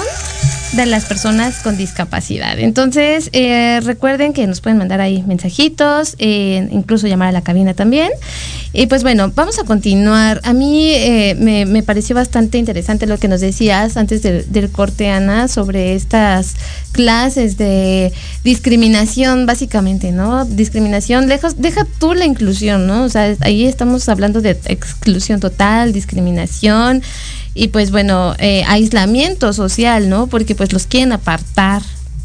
[0.73, 2.57] de las personas con discapacidad.
[2.59, 7.73] Entonces, eh, recuerden que nos pueden mandar ahí mensajitos, eh, incluso llamar a la cabina
[7.73, 8.09] también.
[8.73, 10.39] Y pues bueno, vamos a continuar.
[10.43, 15.49] A mí eh, me, pareció bastante interesante lo que nos decías antes del corte, Ana,
[15.49, 16.55] sobre estas
[16.93, 18.13] clases de
[18.45, 20.45] discriminación, básicamente, ¿no?
[20.45, 23.03] Discriminación, lejos, deja tú la inclusión, ¿no?
[23.03, 27.03] O sea, ahí estamos hablando de exclusión total, discriminación
[27.53, 30.27] y pues bueno, eh, aislamiento social, ¿no?
[30.27, 31.81] Porque pues los quieren apartar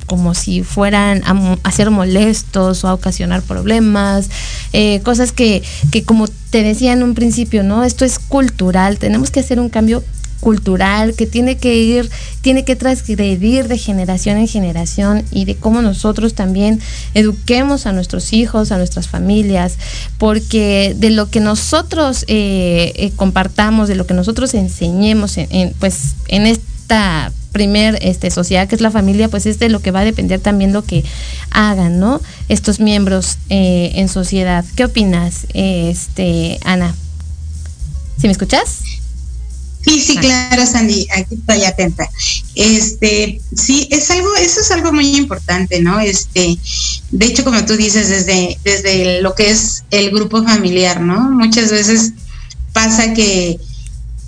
[0.07, 1.23] como si fueran
[1.63, 4.31] a, ser molestos o a ocasionar problemas,
[4.73, 7.83] eh, cosas que, que como te decía en un principio, ¿no?
[7.83, 10.05] Esto es cultural, tenemos que hacer un cambio
[10.41, 15.83] cultural que tiene que ir, tiene que transgredir de generación en generación y de cómo
[15.83, 16.81] nosotros también
[17.15, 19.79] eduquemos a nuestros hijos, a nuestras familias,
[20.19, 26.15] porque de lo que nosotros eh, eh, compartamos, de lo que nosotros enseñemos en, pues
[26.29, 30.01] en esta primer este, sociedad que es la familia, pues es de lo que va
[30.01, 31.05] a depender también lo que
[31.51, 32.21] hagan, ¿no?
[32.51, 34.63] Estos miembros eh, en sociedad.
[34.75, 36.95] ¿Qué opinas, este, Ana?
[38.19, 38.83] ¿Sí me escuchas?
[39.87, 42.11] Sí, sí, claro, Sandy, aquí estoy atenta.
[42.57, 46.01] Este, sí, es algo, eso es algo muy importante, ¿no?
[46.01, 46.59] Este,
[47.13, 51.31] de hecho, como tú dices, desde, desde lo que es el grupo familiar, ¿no?
[51.31, 52.13] Muchas veces
[52.73, 53.61] pasa que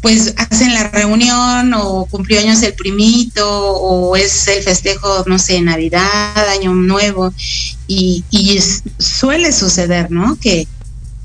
[0.01, 5.61] pues hacen la reunión o cumplió años el primito o es el festejo, no sé,
[5.61, 7.35] Navidad, Año Nuevo
[7.88, 8.61] y, y
[8.99, 10.38] suele suceder, ¿no?
[10.40, 10.68] Que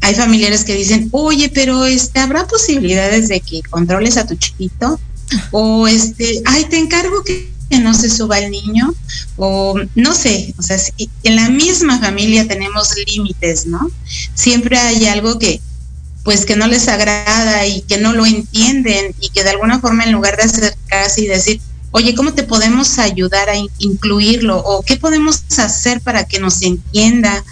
[0.03, 4.99] hay familiares que dicen, oye, pero este, ¿habrá posibilidades de que controles a tu chiquito?
[5.51, 8.93] O este, ay, te encargo que no se suba el niño,
[9.37, 10.77] o no sé, o sea,
[11.23, 13.89] en la misma familia tenemos límites, ¿no?
[14.35, 15.61] Siempre hay algo que,
[16.23, 20.03] pues que no les agrada y que no lo entienden y que de alguna forma
[20.03, 21.61] en lugar de acercarse y decir,
[21.93, 24.57] oye, ¿cómo te podemos ayudar a incluirlo?
[24.57, 27.43] ¿O qué podemos hacer para que nos entienda?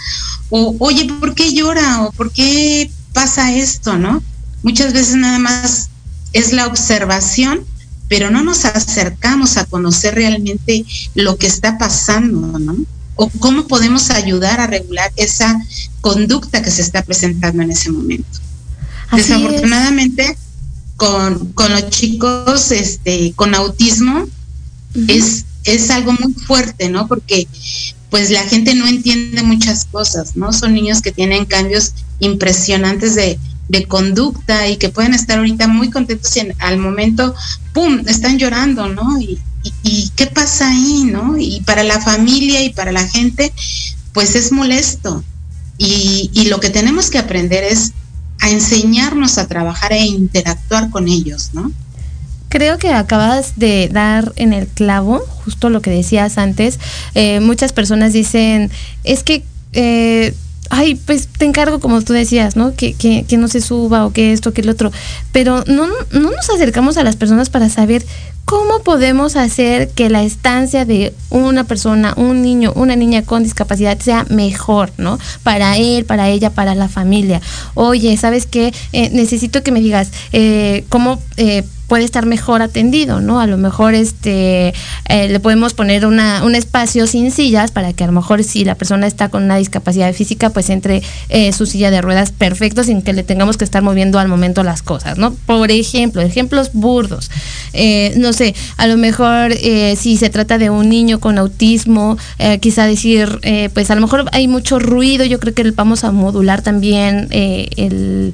[0.50, 2.02] O, oye, ¿por qué llora?
[2.02, 3.98] ¿O por qué pasa esto?
[3.98, 4.22] ¿No?
[4.64, 5.90] Muchas veces nada más
[6.34, 7.66] es la observación,
[8.10, 12.76] pero no nos acercamos a conocer realmente lo que está pasando, ¿no?
[13.16, 15.62] O cómo podemos ayudar a regular esa
[16.02, 18.40] conducta que se está presentando en ese momento.
[19.14, 20.36] Desafortunadamente,
[21.02, 24.28] con, los chicos este, con autismo
[25.08, 27.08] es, es algo muy fuerte, ¿no?
[27.08, 27.48] Porque
[28.12, 30.54] pues la gente no entiende muchas cosas, ¿no?
[30.54, 33.40] Son niños que tienen cambios impresionantes de,
[33.88, 37.34] conducta y que pueden estar ahorita muy contentos y al momento,
[37.74, 39.20] ¡pum!, están llorando, ¿no?
[39.20, 39.40] Y,
[39.82, 41.38] y, qué pasa ahí, ¿no?
[41.38, 43.54] Y para la familia y para la gente,
[44.14, 45.24] pues es molesto.
[45.78, 47.94] Y, y lo que tenemos que aprender es
[48.42, 51.72] a enseñarnos a trabajar e interactuar con ellos, ¿no?
[52.50, 56.80] Creo que acabas de dar en el clavo, justo lo que decías antes.
[57.16, 58.70] Eh, muchas personas dicen,
[59.06, 60.36] es que, eh,
[60.72, 62.74] ay, pues te encargo, como tú decías, ¿no?
[62.74, 64.92] Que, que, que no se suba o que esto, que el otro.
[65.32, 68.04] Pero no, no nos acercamos a las personas para saber
[68.46, 73.98] ¿cómo podemos hacer que la estancia de una persona, un niño, una niña con discapacidad
[74.00, 75.20] sea mejor, ¿no?
[75.44, 77.42] Para él, para ella, para la familia.
[77.76, 78.74] Oye, ¿sabes qué?
[78.92, 81.22] Eh, necesito que me digas eh, cómo...
[81.38, 83.42] Eh, puede estar mejor atendido, ¿no?
[83.42, 84.74] A lo mejor este
[85.10, 88.64] eh, le podemos poner una, un espacio sin sillas para que a lo mejor si
[88.64, 92.86] la persona está con una discapacidad física, pues entre eh, su silla de ruedas perfecto
[92.86, 95.34] sin que le tengamos que estar moviendo al momento las cosas, ¿no?
[95.34, 97.30] Por ejemplo, ejemplos burdos.
[97.74, 102.18] Eh, no sé, a lo mejor si se trata de un niño con autismo,
[102.62, 103.42] quizá decir,
[103.74, 108.34] pues a lo mejor hay mucho ruido, yo creo que vamos a modular también el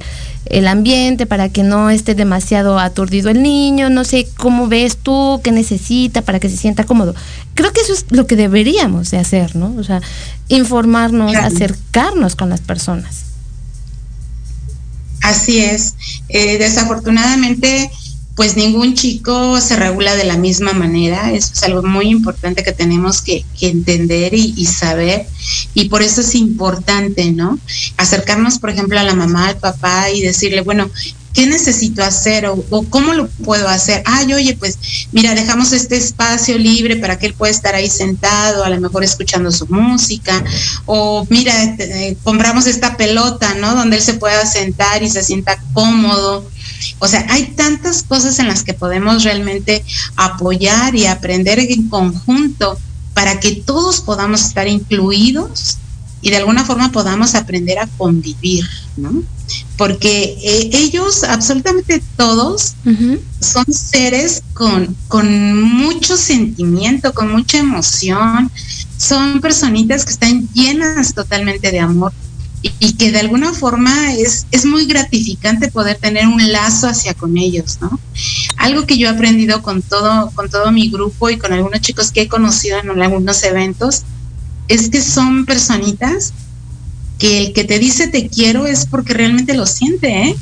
[0.50, 5.40] el ambiente para que no esté demasiado aturdido el niño, no sé cómo ves tú,
[5.42, 7.14] qué necesita para que se sienta cómodo.
[7.54, 9.74] Creo que eso es lo que deberíamos de hacer, ¿no?
[9.76, 10.00] O sea,
[10.48, 13.24] informarnos, acercarnos con las personas.
[15.22, 15.94] Así es.
[16.28, 17.90] Eh, desafortunadamente,
[18.38, 21.32] pues ningún chico se regula de la misma manera.
[21.32, 25.26] Eso es algo muy importante que tenemos que, entender y, saber.
[25.74, 27.58] Y por eso es importante, ¿no?
[27.96, 30.88] Acercarnos, por ejemplo, a la mamá, al papá y decirle, bueno,
[31.34, 34.04] ¿qué necesito hacer o, cómo lo puedo hacer?
[34.06, 34.78] Ay, oye, pues
[35.10, 39.02] mira, dejamos este espacio libre para que él pueda estar ahí sentado, a lo mejor
[39.02, 40.44] escuchando su música,
[40.86, 43.74] o mira, eh, compramos esta pelota, ¿no?
[43.74, 46.48] Donde él se pueda sentar y se sienta cómodo.
[46.98, 49.84] O sea, hay tantas cosas en las que podemos realmente
[50.16, 52.78] apoyar y aprender en conjunto
[53.14, 55.78] para que todos podamos estar incluidos
[56.20, 59.22] y de alguna forma podamos aprender a convivir, ¿no?
[59.76, 62.74] Porque eh, ellos, absolutamente todos,
[63.40, 68.50] son seres con, con mucho sentimiento, con mucha emoción,
[68.96, 72.12] son personitas que están llenas totalmente de amor
[72.62, 77.38] y, que de alguna forma es, es muy gratificante poder tener un lazo hacia con
[77.38, 78.00] ellos, ¿no?
[78.56, 82.10] Algo que yo he aprendido con todo, con todo mi grupo y con algunos chicos
[82.10, 84.02] que he conocido en algunos eventos,
[84.66, 86.32] es que son personitas
[87.18, 90.36] que el que te dice te quiero es porque realmente lo siente, ¿eh?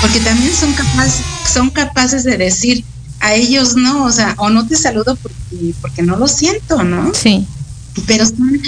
[0.00, 1.20] Porque también son capaces,
[1.52, 2.84] son capaces de decir
[3.20, 7.12] a ellos no, o sea, o no te saludo porque, porque no lo siento, ¿no?
[7.14, 7.46] Sí.
[8.06, 8.60] Pero son,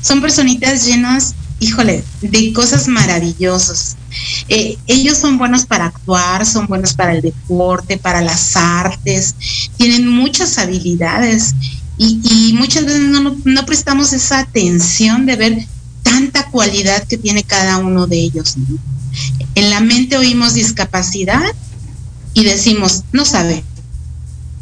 [0.00, 3.96] son personitas llenas híjole, de cosas maravillosas.
[4.48, 9.36] Eh, ellos son buenos para actuar, son buenos para el deporte, para las artes,
[9.76, 11.54] tienen muchas habilidades
[11.98, 15.66] y, muchas veces no, no, prestamos esa atención de ver
[16.02, 18.56] tanta cualidad que tiene cada uno de ellos.
[19.54, 21.44] En la mente oímos discapacidad
[22.32, 23.62] y decimos, no sabe,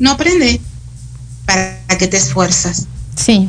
[0.00, 0.60] no aprende,
[1.46, 2.86] para que te esfuerzas.
[3.14, 3.48] Sí.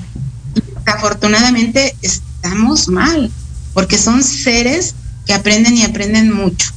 [0.86, 3.32] Afortunadamente estamos mal,
[3.74, 4.96] porque son seres
[5.26, 6.74] que aprenden y aprenden mucho.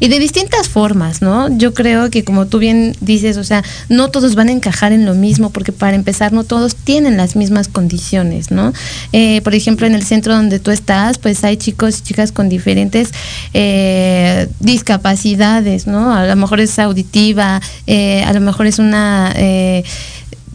[0.00, 1.48] Y de distintas formas, ¿no?
[1.58, 5.04] Yo creo que como tú bien dices, o sea, no todos van a encajar en
[5.04, 8.72] lo mismo, porque para empezar no todos tienen las mismas condiciones, ¿no?
[9.12, 12.48] Eh, por ejemplo, en el centro donde tú estás, pues hay chicos y chicas con
[12.48, 13.10] diferentes
[13.54, 16.14] eh, discapacidades, ¿no?
[16.14, 19.34] A lo mejor es auditiva, eh, a lo mejor es una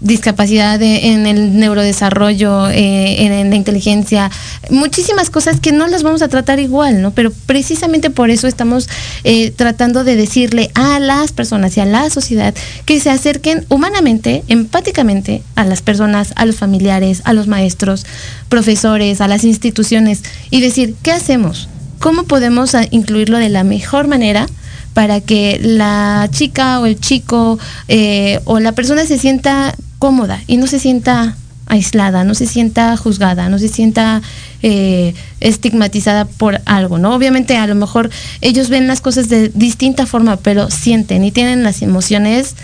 [0.04, 4.30] discapacidad en el neurodesarrollo, eh, en, la inteligencia,
[4.70, 7.12] muchísimas cosas que no las vamos a tratar igual, ¿no?
[7.12, 8.90] Pero precisamente por eso estamos
[9.24, 12.54] eh, tratando de decirle a las personas y a la sociedad
[12.86, 18.06] que se acerquen humanamente, empáticamente a las personas, a los familiares, a los maestros,
[18.50, 21.70] profesores, a las instituciones y decir, ¿qué hacemos?
[22.00, 24.48] ¿Cómo podemos incluirlo de la mejor manera?
[24.94, 30.58] para que la chica o el chico eh, o la persona se sienta cómoda y
[30.58, 34.22] no se sienta aislada, no se sienta juzgada, no se sienta
[34.62, 37.16] eh, estigmatizada por algo, ¿no?
[37.16, 38.10] Obviamente a lo mejor
[38.42, 42.56] ellos ven las cosas de distinta forma, pero sienten y tienen las emociones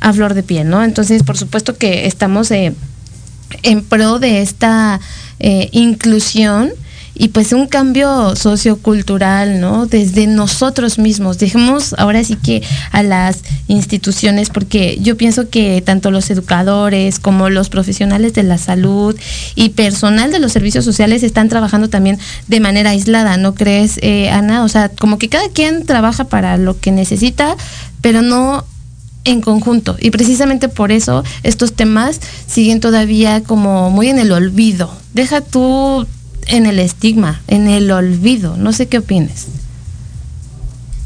[0.00, 0.82] a flor de piel, ¿no?
[0.82, 2.74] Entonces, por supuesto que estamos eh,
[3.62, 4.98] en pro de esta
[5.70, 6.72] inclusión
[7.18, 9.86] y pues un cambio sociocultural, ¿no?
[9.86, 11.38] Desde nosotros mismos.
[11.38, 12.62] Dejemos ahora sí que
[12.92, 18.56] a las instituciones, porque yo pienso que tanto los educadores como los profesionales de la
[18.56, 19.18] salud
[19.56, 24.30] y personal de los servicios sociales están trabajando también de manera aislada, ¿no crees, eh,
[24.30, 24.62] Ana?
[24.62, 27.56] O sea, como que cada quien trabaja para lo que necesita,
[28.00, 28.64] pero no
[29.24, 29.96] en conjunto.
[30.00, 34.90] Y precisamente por eso estos temas siguen todavía como muy en el olvido.
[35.12, 36.06] Deja tú
[36.48, 38.56] en el estigma, en el olvido.
[38.56, 39.46] No sé qué opines.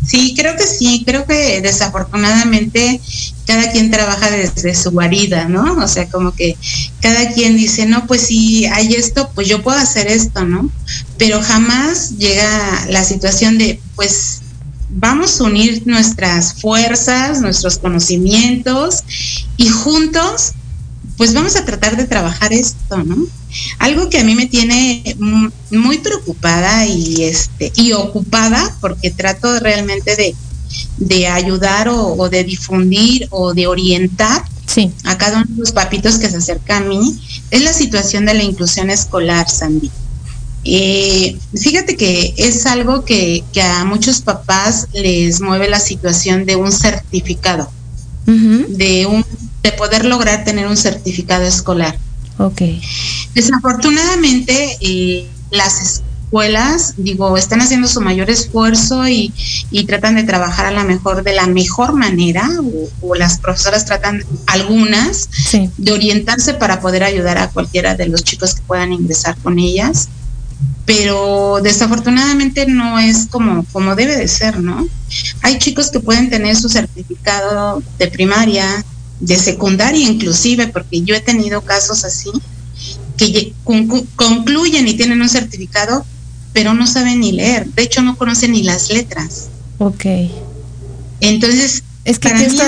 [0.07, 3.01] Sí, creo que sí, creo que desafortunadamente
[3.47, 5.83] cada quien trabaja desde su guarida, ¿no?
[5.83, 6.57] O sea, como que
[7.01, 10.71] cada quien dice, no, pues si hay esto, pues yo puedo hacer esto, ¿no?
[11.19, 14.41] Pero jamás llega la situación de, pues
[14.89, 19.05] vamos a unir nuestras fuerzas, nuestros conocimientos
[19.57, 20.53] y juntos,
[21.23, 23.29] pues vamos a tratar de trabajar esto, ¿no?
[23.79, 25.17] Algo que a mí me tiene
[25.71, 30.35] muy preocupada y este y ocupada porque trato realmente de,
[30.97, 34.45] de ayudar o, de difundir o de orientar
[35.05, 37.17] a cada uno de los papitos que se acerca a mí
[37.53, 39.93] es la situación de la inclusión escolar, Sandy.
[40.65, 46.73] Eh, fíjate que es algo que, a muchos papás les mueve la situación de un
[46.73, 47.71] certificado,
[48.27, 49.25] de un
[49.63, 51.97] de poder lograr tener un certificado escolar.
[52.39, 52.63] Ok.
[53.35, 59.33] Desafortunadamente, eh, las escuelas, digo, están haciendo su mayor esfuerzo y,
[59.87, 62.49] tratan de trabajar a la mejor, de la mejor manera,
[63.03, 65.29] o, las profesoras tratan, algunas,
[65.77, 70.09] de orientarse para poder ayudar a cualquiera de los chicos que puedan ingresar con ellas.
[70.87, 74.89] Pero desafortunadamente no es como, como debe de ser, ¿no?
[75.43, 78.85] Hay chicos que pueden tener su certificado de primaria,
[79.23, 82.31] de secundaria inclusive, porque yo he tenido casos así,
[83.17, 83.55] que
[84.17, 86.05] concluyen y tienen un certificado,
[86.53, 89.49] pero no saben ni leer, de hecho no conocen ni las letras.
[89.79, 90.05] Ok.
[91.21, 92.65] Entonces, es que esto,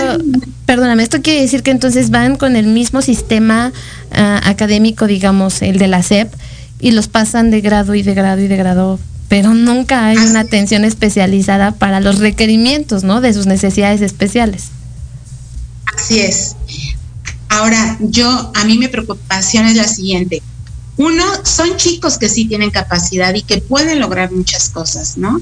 [0.64, 3.72] perdóname, esto quiere decir que entonces van con el mismo sistema
[4.12, 6.32] ah, académico, digamos, el de la SEP,
[6.80, 10.40] y los pasan de grado y de grado y de grado, pero nunca hay una
[10.40, 13.20] atención especializada para los requerimientos, ¿no?
[13.20, 14.68] De sus necesidades especiales.
[16.04, 16.54] Así es.
[17.48, 20.42] Ahora, yo, a mí mi preocupación es la siguiente.
[20.98, 25.40] Uno, son chicos que sí tienen capacidad y que pueden lograr muchas cosas, ¿no?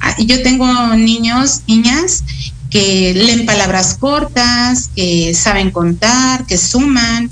[0.00, 2.24] Ah, yo tengo niños, niñas
[2.68, 7.30] que leen palabras cortas, que saben contar, que suman,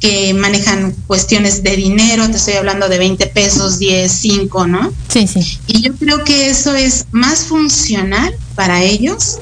[0.00, 4.92] que manejan cuestiones de dinero, te estoy hablando de 20 pesos, 10, 5, ¿no?
[5.08, 5.58] Sí, sí.
[5.66, 9.38] Y yo creo que eso es más funcional para ellos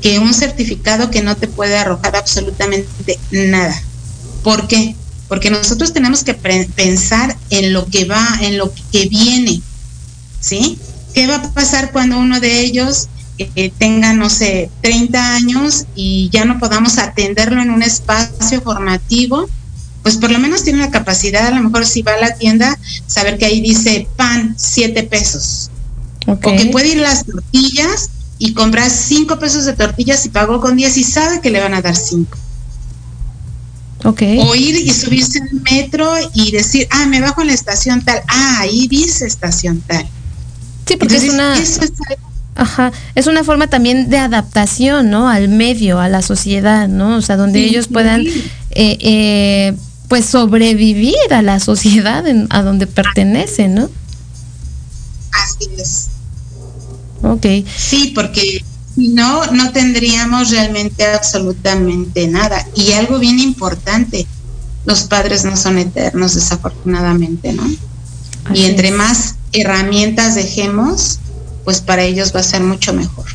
[0.00, 3.80] que un certificado que no te puede arrojar absolutamente nada.
[4.42, 4.94] ¿Por qué?
[5.28, 9.62] Porque nosotros tenemos que pensar en lo que va, en lo que viene,
[10.40, 10.78] ¿sí?
[11.14, 16.30] ¿Qué va a pasar cuando uno de ellos eh, tenga, no sé, 30 años y
[16.32, 19.48] ya no podamos atenderlo en un espacio formativo?
[20.02, 22.78] Pues por lo menos tiene la capacidad, a lo mejor si va a la tienda,
[23.06, 25.70] saber que ahí dice pan, 7 pesos,
[26.26, 28.10] O que puede ir las tortillas
[28.40, 31.74] y comprar cinco pesos de tortillas y pagó con 10 y sabe que le van
[31.74, 32.38] a dar cinco.
[34.02, 34.38] Okay.
[34.40, 38.22] O ir y subirse al metro y decir, ah, me bajo en la estación tal,
[38.28, 40.08] ah, ahí dice estación tal.
[40.86, 41.54] Sí, porque es una...
[42.54, 45.28] Ajá, es una forma también de adaptación, ¿no?
[45.28, 47.16] Al medio, a la sociedad, ¿no?
[47.16, 49.74] O sea, donde ellos puedan, eh, eh,
[50.08, 53.90] pues, sobrevivir a la sociedad a donde pertenecen, ¿no?
[55.30, 56.08] Así es.
[57.22, 57.46] Ok.
[57.76, 58.64] Sí, porque
[58.94, 62.66] si no, no tendríamos realmente absolutamente nada.
[62.74, 64.26] Y algo bien importante,
[64.84, 67.64] los padres no son eternos, desafortunadamente, ¿no?
[68.54, 71.18] y entre más herramientas dejemos,
[71.64, 73.26] pues para ellos va a ser mucho mejor.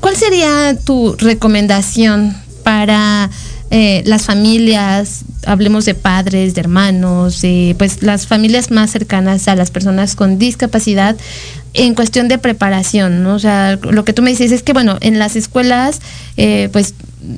[0.00, 3.30] ¿Cuál sería tu recomendación para
[3.70, 9.54] eh, las familias, hablemos de padres, de hermanos, de pues las familias más cercanas a
[9.54, 11.16] las personas con discapacidad
[11.74, 13.34] en cuestión de preparación, ¿no?
[13.34, 16.00] O sea, lo que tú me dices es que, bueno, en las escuelas,
[16.36, 16.94] eh, pues,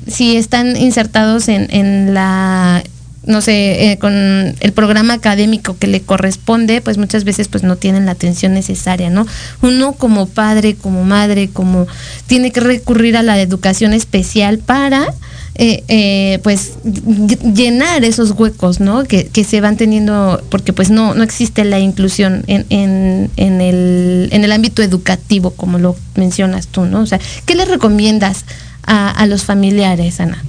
[0.07, 2.83] si están insertados en, en la
[3.25, 4.13] no sé, eh, con
[4.59, 9.09] el programa académico que le corresponde, pues muchas veces pues no tienen la atención necesaria,
[9.09, 9.25] ¿no?
[9.61, 11.87] Uno como padre, como madre, como
[12.27, 15.13] tiene que recurrir a la educación especial para
[15.55, 19.03] eh, eh, pues llenar esos huecos, ¿no?
[19.03, 23.61] Que, que, se van teniendo, porque pues no, no existe la inclusión en, en, en,
[23.61, 27.01] el, en el ámbito educativo, como lo mencionas tú, ¿no?
[27.01, 28.45] O sea, ¿qué le recomiendas
[28.81, 30.43] a, a los familiares, Ana?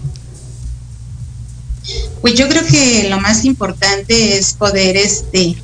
[2.23, 5.57] Pues yo creo que lo más importante es poder este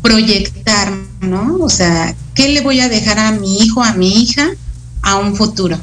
[0.00, 1.58] proyectar, ¿no?
[1.60, 4.48] O sea, ¿qué le voy a dejar a mi hijo, a mi hija
[5.02, 5.78] a un futuro?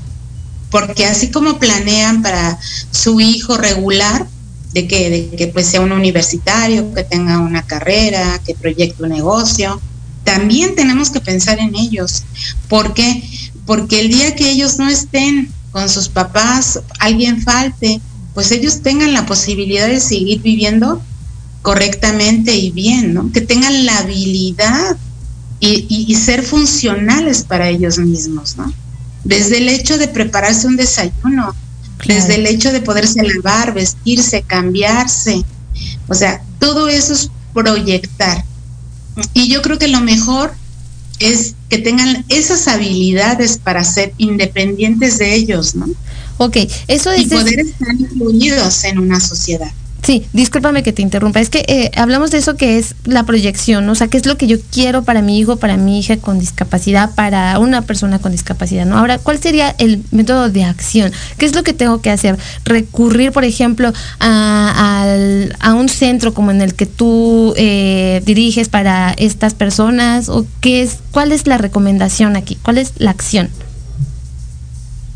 [0.69, 2.59] Porque así como planean para
[2.91, 4.27] su hijo regular,
[4.73, 9.09] de que, de que pues sea un universitario, que tenga una carrera, que proyecte un
[9.09, 9.81] negocio,
[10.25, 12.23] también tenemos que pensar en ellos.
[12.67, 13.23] ¿Por qué?
[13.65, 18.01] Porque el día que ellos no estén con sus papás, alguien falte,
[18.33, 21.01] pues ellos tengan la posibilidad de seguir viviendo
[21.61, 23.31] correctamente y bien, ¿no?
[23.31, 24.97] Que tengan la habilidad
[25.59, 28.71] y, ser funcionales para ellos mismos, ¿no?
[29.25, 31.53] Desde el hecho de prepararse un desayuno,
[32.05, 35.43] desde el hecho de poderse lavar, vestirse, cambiarse,
[36.07, 38.43] o sea, todo eso es proyectar.
[39.33, 40.53] Y yo creo que lo mejor
[41.19, 45.87] es que tengan esas habilidades para ser independientes de ellos, ¿no?
[46.37, 46.57] Ok,
[46.87, 47.21] eso es...
[47.21, 49.71] Y poder estar incluidos en una sociedad.
[50.05, 51.39] Sí, discúlpame que te interrumpa.
[51.39, 54.37] Es que eh, hablamos de eso que es la proyección, o sea, qué es lo
[54.37, 58.31] que yo quiero para mi hijo, para mi hija con discapacidad, para una persona con
[58.31, 58.99] discapacidad, ¿no?
[58.99, 61.11] Ahora, ¿cuál sería el método de acción?
[61.39, 62.37] ¿Qué es lo que tengo que hacer?
[62.65, 65.05] Recurrir, por ejemplo, a,
[65.75, 70.99] un centro como en el que tú eh, diriges para estas personas, o qué es,
[71.09, 73.49] cuál es la recomendación aquí, cuál es la acción.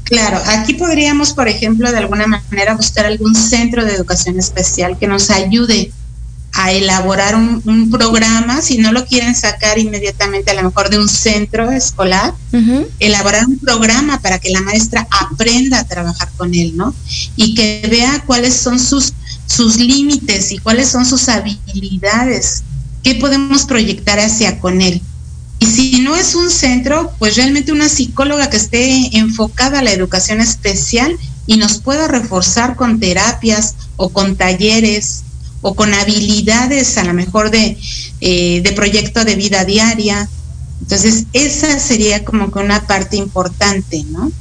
[0.10, 5.05] Claro, aquí podríamos, por ejemplo, de alguna manera buscar algún centro de educación especial que
[5.05, 5.91] nos ayude
[6.53, 11.07] a elaborar un, programa, si no lo quieren sacar inmediatamente a lo mejor de un
[11.07, 12.34] centro escolar,
[12.99, 16.95] elaborar un programa para que la maestra aprenda a trabajar con él, ¿no?
[17.36, 19.14] Y que vea cuáles son sus,
[19.45, 22.64] sus límites y cuáles son sus habilidades,
[23.03, 25.03] qué podemos proyectar hacia con él.
[25.60, 29.91] Y si no es un centro, pues realmente una psicóloga que esté enfocada a la
[29.91, 35.24] educación especial y nos pueda reforzar con terapias o con talleres
[35.62, 37.78] o con habilidades a lo mejor de,
[38.22, 40.30] eh, de proyecto de vida diaria.
[40.82, 44.32] Entonces, esa sería como que una parte importante, ¿no?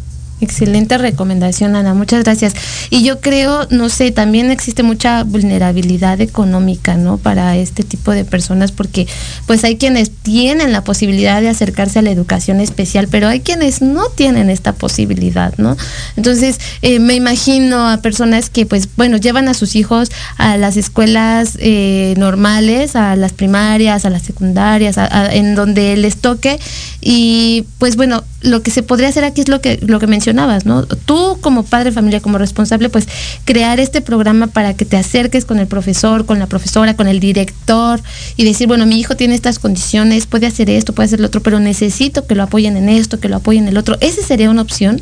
[0.41, 1.95] Excelente recomendación, Ana.
[1.95, 2.55] Muchas gracias.
[2.91, 7.19] Y yo creo, no sé, también existe mucha vulnerabilidad económica, ¿no?
[7.19, 9.09] Para este tipo de personas, porque
[9.47, 13.83] pues hay quienes tienen la posibilidad de acercarse a la educación especial, pero hay quienes
[13.83, 15.77] no tienen esta posibilidad, ¿no?
[16.17, 20.77] Entonces, eh, me imagino a personas que, pues, bueno, llevan a sus hijos a las
[20.77, 24.97] escuelas eh, normales, a las primarias, a las secundarias,
[25.33, 26.61] en donde les toque,
[27.01, 30.65] y pues bueno, lo que se podría hacer aquí es lo que, lo que mencionabas,
[30.65, 30.87] ¿no?
[30.87, 33.09] Tú como padre familia, como responsable, pues
[33.45, 37.21] crear este programa para que te acerques con el profesor, con la profesora, con el
[37.21, 38.01] director
[38.37, 41.43] y decir, bueno, mi hijo tiene estas condiciones, puede hacer esto, puede hacer lo otro,
[41.43, 43.97] pero necesito que lo apoyen en esto, que lo apoyen en el otro.
[44.01, 45.01] ¿Esa sería una opción?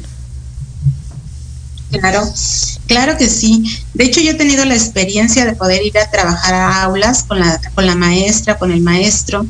[1.91, 2.23] Claro,
[2.87, 3.65] claro que sí.
[3.95, 7.39] De hecho, yo he tenido la experiencia de poder ir a trabajar a aulas con
[7.39, 9.47] la, con la maestra, con el maestro,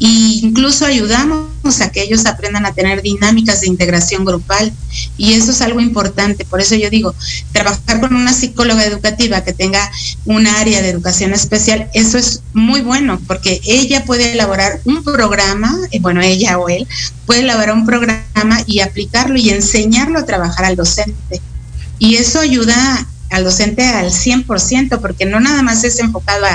[0.00, 0.06] e
[0.42, 1.48] incluso ayudamos
[1.80, 4.72] a que ellos aprendan a tener dinámicas de integración grupal.
[5.16, 6.44] Y eso es algo importante.
[6.44, 7.14] Por eso yo digo,
[7.52, 9.90] trabajar con una psicóloga educativa que tenga
[10.24, 15.76] un área de educación especial, eso es muy bueno, porque ella puede elaborar un programa,
[15.92, 16.88] eh, bueno, ella o él,
[17.24, 21.40] puede elaborar un programa y aplicarlo y enseñarlo a trabajar al docente.
[21.98, 26.46] Y eso ayuda al docente al 100%, porque no nada más es enfocado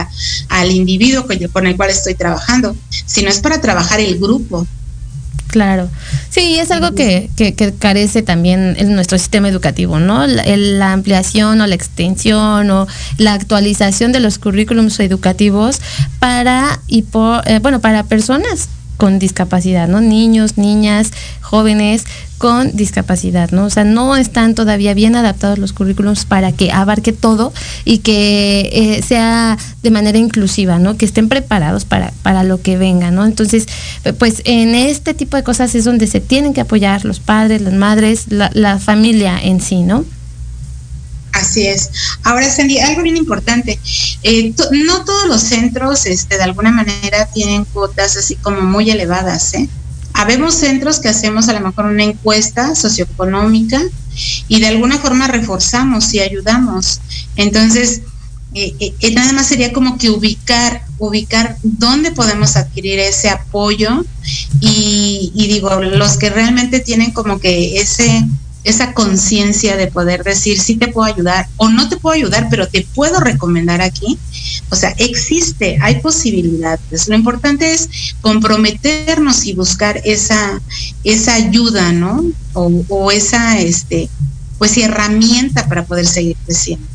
[0.49, 2.75] al individuo con el cual estoy trabajando,
[3.05, 4.65] sino es para trabajar el grupo.
[5.53, 5.87] Claro,
[6.31, 7.29] sí, es algo que,
[7.77, 10.25] carece también en nuestro sistema educativo, ¿no?
[10.25, 12.87] La, ampliación o la extensión o
[13.19, 15.79] la actualización de los currículums educativos
[16.17, 18.67] para y por, eh, bueno, para personas
[18.97, 20.01] con discapacidad, ¿no?
[20.01, 22.05] Niños, niñas, jóvenes
[22.37, 23.65] con discapacidad, ¿no?
[23.65, 27.53] O sea, no están todavía bien adaptados los currículums para que abarque todo
[27.85, 30.97] y que eh, sea de manera inclusiva, ¿no?
[30.97, 33.25] Que estén preparados para, para lo que venga, ¿no?
[33.25, 33.67] Entonces,
[34.17, 37.73] pues en este tipo de cosas es donde se tienen que apoyar los padres, las
[37.73, 40.03] madres, la, familia en sí, ¿no?
[41.33, 41.89] Así es.
[42.23, 43.79] Ahora, Sandy, algo bien importante.
[44.21, 49.53] Eh, no todos los centros, este, de alguna manera, tienen cuotas así como muy elevadas,
[49.55, 49.67] ¿eh?
[50.13, 53.81] Habemos centros que hacemos a lo mejor una encuesta socioeconómica
[54.47, 57.01] y de alguna forma reforzamos y ayudamos.
[57.35, 58.01] Entonces,
[58.53, 64.05] eh, eh, eh, nada más sería como que ubicar, ubicar dónde podemos adquirir ese apoyo
[64.59, 68.23] y, y digo, los que realmente tienen como que ese
[68.63, 72.67] esa conciencia de poder decir si te puedo ayudar o no te puedo ayudar, pero
[72.67, 74.17] te puedo recomendar aquí.
[74.69, 77.07] O sea, existe, hay posibilidades.
[77.07, 77.89] Lo importante es
[78.21, 80.61] comprometernos y buscar esa,
[81.03, 82.23] esa ayuda, ¿no?
[82.53, 84.09] O, o esa, este,
[84.57, 86.92] pues herramienta para poder seguir creciendo.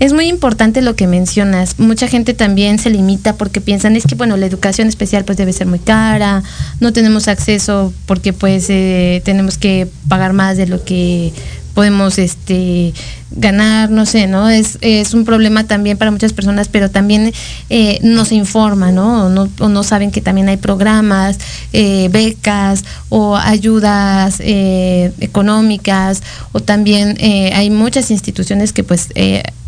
[0.00, 1.78] Es muy importante lo que mencionas.
[1.78, 5.52] Mucha gente también se limita porque piensan es que bueno la educación especial pues debe
[5.52, 6.42] ser muy cara,
[6.80, 11.32] no tenemos acceso porque pues eh, tenemos que pagar más de lo que
[11.74, 12.94] podemos este
[13.32, 14.48] ganar, no sé, ¿no?
[14.48, 17.32] Es, es un problema también para muchas personas, pero también
[17.68, 19.26] eh, no informa, ¿no?
[19.58, 21.38] O, no saben que también hay programas,
[21.72, 26.22] eh, becas o ayudas eh, económicas,
[26.52, 27.16] o también
[27.52, 29.08] hay muchas instituciones que pues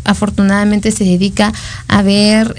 [0.07, 1.53] afortunadamente se dedica
[1.87, 2.55] a ver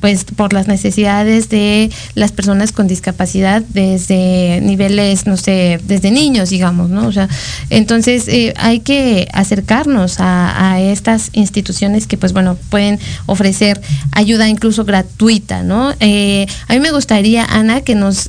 [0.00, 6.50] pues por las necesidades de las personas con discapacidad desde niveles, no sé, desde niños,
[6.50, 7.06] digamos, ¿no?
[7.06, 7.28] O sea,
[7.70, 8.26] entonces
[8.56, 13.80] hay que acercarnos a, estas instituciones que, pues bueno, pueden ofrecer
[14.12, 15.92] ayuda incluso gratuita, ¿no?
[16.00, 18.28] Eh, a mí me gustaría, Ana, que nos...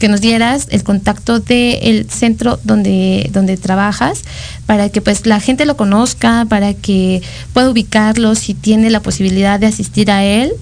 [0.00, 4.22] Que nos dieras el contacto del centro donde, donde trabajas
[4.66, 7.22] para que pues la gente lo conozca, para que
[7.52, 10.52] pueda ubicarlo si tiene la posibilidad de asistir a él.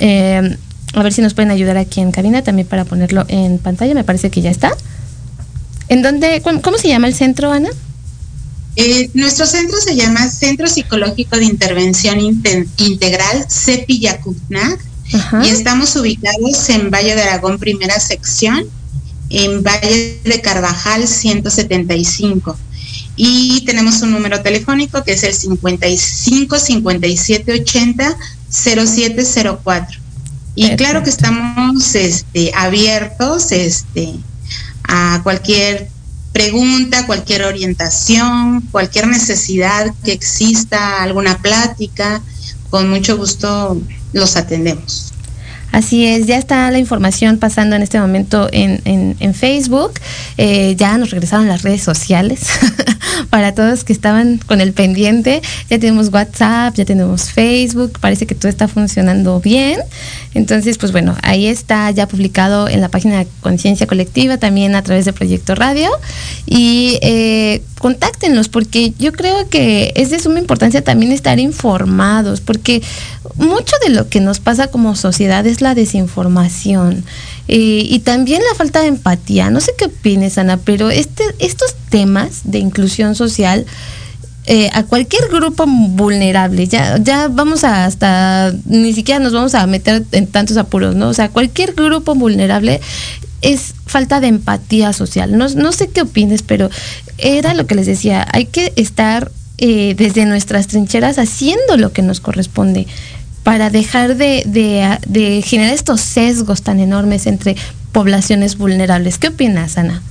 [0.00, 0.56] Eh,
[0.94, 4.04] a ver si nos pueden ayudar aquí en cabina también para ponerlo en pantalla, me
[4.04, 4.76] parece que ya está.
[5.88, 7.68] ¿En dónde, cómo se llama el centro, Ana?
[8.76, 14.00] Eh, nuestro centro se llama Centro Psicológico de Intervención Integral, CEPI
[15.44, 18.64] Y estamos ubicados en Valle de Aragón, primera sección,
[19.28, 22.56] en Valle de Carvajal 175.
[23.16, 28.16] Y tenemos un número telefónico que es el 55 57 80
[28.50, 30.00] 0704.
[30.54, 34.14] Y claro que estamos este, abiertos este,
[34.84, 35.88] a cualquier
[36.32, 42.22] pregunta, cualquier orientación, cualquier necesidad que exista, alguna plática,
[42.70, 43.80] con mucho gusto
[44.12, 45.12] los atendemos.
[45.72, 49.92] Así es, ya está la información pasando en este momento en, en, Facebook.
[50.36, 52.46] Eh, ya nos regresaron las redes sociales
[53.30, 55.40] para todos que estaban con el pendiente.
[55.70, 57.98] Ya tenemos WhatsApp, ya tenemos Facebook.
[58.00, 59.80] Parece que todo está funcionando bien.
[60.34, 65.06] Entonces, pues bueno, ahí está ya publicado en la página Conciencia Colectiva, también a través
[65.06, 65.88] de Proyecto Radio.
[66.44, 72.80] Y eh, contáctenos, porque yo creo que es de suma importancia también estar informados, porque
[73.36, 77.04] mucho de lo que nos pasa como sociedad es la desinformación.
[77.48, 79.50] Eh, y también la falta de empatía.
[79.50, 83.66] No sé qué opines, Ana, pero este, estos temas de inclusión social
[84.46, 89.66] eh, a cualquier grupo vulnerable, ya, ya vamos a hasta, ni siquiera nos vamos a
[89.66, 91.08] meter en tantos apuros, ¿no?
[91.08, 92.80] O sea, cualquier grupo vulnerable
[93.42, 95.36] es falta de empatía social.
[95.36, 96.70] No, no sé qué opines, pero
[97.18, 102.02] era lo que les decía, hay que estar eh, desde nuestras trincheras haciendo lo que
[102.02, 102.86] nos corresponde
[103.42, 104.44] para dejar de,
[105.06, 107.56] de generar estos sesgos tan enormes entre
[107.90, 109.18] poblaciones vulnerables.
[109.18, 110.02] ¿Qué opinas, Ana?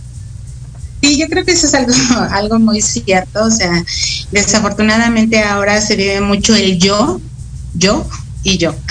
[1.02, 1.94] Sí, yo creo que eso es algo,
[2.32, 3.44] algo muy cierto.
[3.44, 3.84] O sea,
[4.32, 7.20] desafortunadamente ahora se vive mucho el yo,
[7.74, 8.08] yo
[8.44, 8.76] y yo.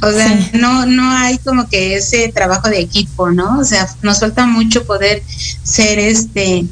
[0.00, 3.60] O sea, no, no hay como que ese trabajo de equipo, ¿no?
[3.60, 5.22] O sea, nos falta mucho poder
[5.62, 6.64] ser este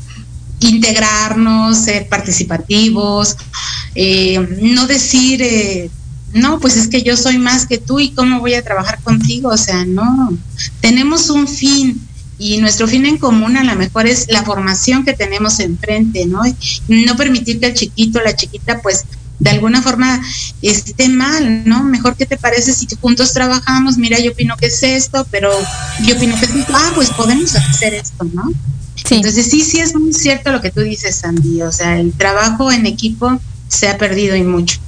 [0.61, 3.37] integrarnos, ser participativos,
[3.95, 5.91] eh, no decir, eh,
[6.33, 9.51] no, pues es que yo soy más que tú y cómo voy a trabajar contigo,
[9.51, 10.33] o sea, no,
[10.81, 12.01] tenemos un fin,
[12.39, 16.41] y nuestro fin en común a lo mejor es la formación que tenemos enfrente, ¿no?
[16.89, 19.05] No permitir que el chiquito, la chiquita, pues
[19.41, 20.21] de alguna forma
[20.63, 21.83] esté mal, ¿no?
[21.83, 25.51] Mejor que te parece si juntos trabajamos, mira, yo opino que es esto, pero
[26.05, 28.45] yo opino que es esto, ah, pues podemos hacer esto, ¿no?
[29.11, 32.71] Entonces sí, sí es muy cierto lo que tú dices, Sandy, o sea, el trabajo
[32.71, 34.79] en equipo se ha perdido y mucho.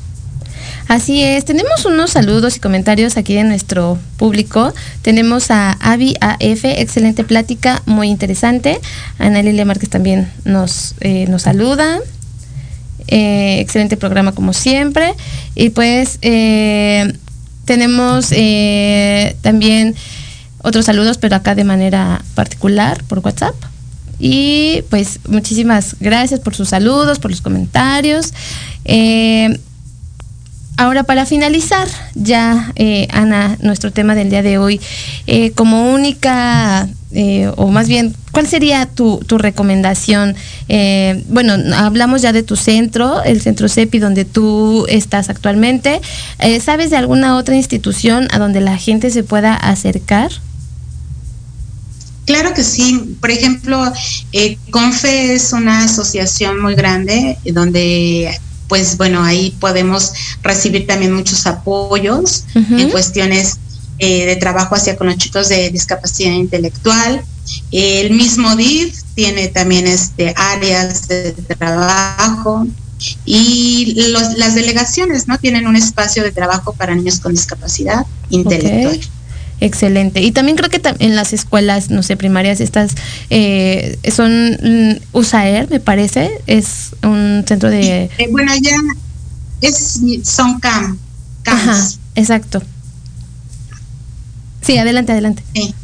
[0.88, 4.74] Así es, tenemos unos saludos y comentarios aquí de nuestro público.
[5.00, 8.78] Tenemos a Avi AF, excelente plática, muy interesante.
[9.18, 12.00] Ana Lilia Márquez también nos, eh, nos saluda.
[13.08, 15.14] Eh, excelente programa como siempre.
[15.54, 17.12] Y pues eh,
[17.64, 18.30] tenemos
[19.40, 19.94] también
[20.62, 23.54] otros saludos, pero acá de manera particular por WhatsApp.
[24.18, 28.32] Y pues muchísimas gracias por sus saludos, por los comentarios.
[30.76, 34.80] Ahora, para finalizar, ya, eh, Ana, nuestro tema del día de hoy,
[35.26, 40.34] eh, como única, eh, o más bien, ¿cuál sería tu, recomendación?
[41.28, 46.00] bueno, hablamos ya de tu centro, el centro CEPI, donde tú estás actualmente.
[46.64, 50.30] ¿Sabes de alguna otra institución a donde la gente se pueda acercar?
[52.24, 53.16] Claro que sí.
[53.20, 53.92] Por ejemplo,
[54.70, 58.34] CONFE es una asociación muy grande donde
[58.72, 63.58] pues bueno, ahí podemos recibir también muchos apoyos en cuestiones
[64.04, 67.22] eh, de trabajo hacia con los chicos de discapacidad intelectual.
[67.70, 72.66] El mismo DIF tiene también este áreas de trabajo
[73.24, 78.98] y las delegaciones no tienen un espacio de trabajo para niños con discapacidad intelectual.
[79.60, 80.20] Excelente.
[80.20, 82.96] Y también creo que en las escuelas, no sé, primarias, estas
[83.30, 88.10] eh, son mm, USAER, me parece, es un centro de...
[88.18, 88.72] Eh, bueno, ya
[89.60, 90.98] es, son CAM.
[91.46, 91.78] Ajá,
[92.16, 92.60] exacto.
[94.62, 95.42] Sí, adelante, adelante.
[95.54, 95.74] Sí.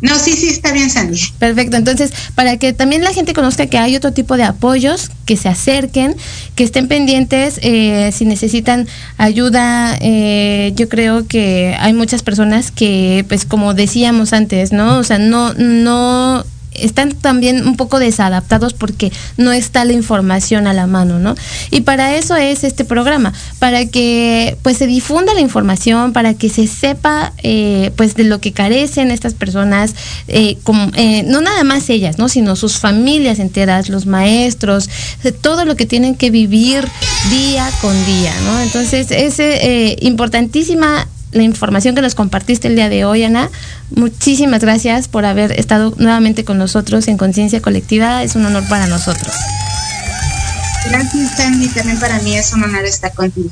[0.00, 1.18] No, sí, sí, está bien, Sandy.
[1.40, 1.76] Perfecto.
[1.76, 5.48] Entonces, para que también la gente conozca que hay otro tipo de apoyos, que se
[5.48, 6.14] acerquen,
[6.54, 8.86] que estén pendientes, eh, si necesitan
[9.16, 14.98] ayuda, eh, yo creo que hay muchas personas que, pues como decíamos antes, ¿no?
[14.98, 16.44] O sea, no, no
[16.82, 21.34] están también un poco desadaptados porque no está la información a la mano, ¿no?
[21.70, 26.48] Y para eso es este programa, para que pues se difunda la información, para que
[26.48, 29.94] se sepa eh, pues de lo que carecen estas personas,
[30.28, 30.58] eh,
[30.94, 32.28] eh, no nada más ellas, ¿no?
[32.28, 34.88] Sino sus familias enteras, los maestros,
[35.40, 36.86] todo lo que tienen que vivir
[37.30, 38.60] día con día, ¿no?
[38.60, 39.40] Entonces es
[40.02, 43.50] importantísima la información que nos compartiste el día de hoy, Ana.
[43.90, 48.22] Muchísimas gracias por haber estado nuevamente con nosotros en Conciencia Colectiva.
[48.22, 49.34] Es un honor para nosotros.
[50.88, 51.68] Gracias, Sandy.
[51.68, 53.50] También para mí es un honor estar contigo.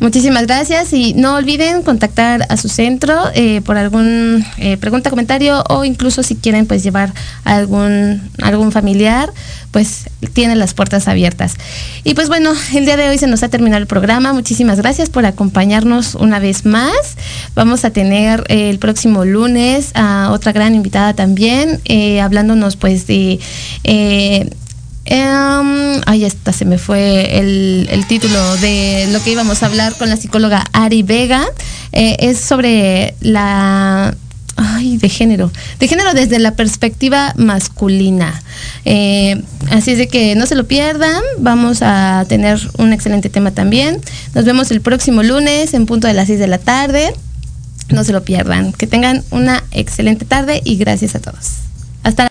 [0.00, 5.64] Muchísimas gracias y no olviden contactar a su centro eh, por algún eh, pregunta, comentario
[5.68, 9.32] o incluso si quieren pues llevar algún algún familiar,
[9.72, 11.56] pues tienen las puertas abiertas.
[12.04, 14.32] Y pues bueno, el día de hoy se nos ha terminado el programa.
[14.32, 17.16] Muchísimas gracias por acompañarnos una vez más.
[17.56, 21.80] Vamos a tener eh, el próximo lunes a otra gran invitada también,
[22.22, 23.40] hablándonos pues de
[25.10, 30.10] Um, ahí está, se me fue el, título de lo que íbamos a hablar con
[30.10, 31.46] la psicóloga Ari Vega.
[31.92, 34.14] Eh, es sobre la
[34.56, 38.42] ay, de género, de género desde la perspectiva masculina.
[38.84, 43.52] Eh, así es de que no se lo pierdan, vamos a tener un excelente tema
[43.52, 44.00] también.
[44.34, 47.14] Nos vemos el próximo lunes en punto de las 6 de la tarde.
[47.88, 48.74] No se lo pierdan.
[48.74, 51.60] Que tengan una excelente tarde y gracias a todos.
[52.02, 52.30] Hasta la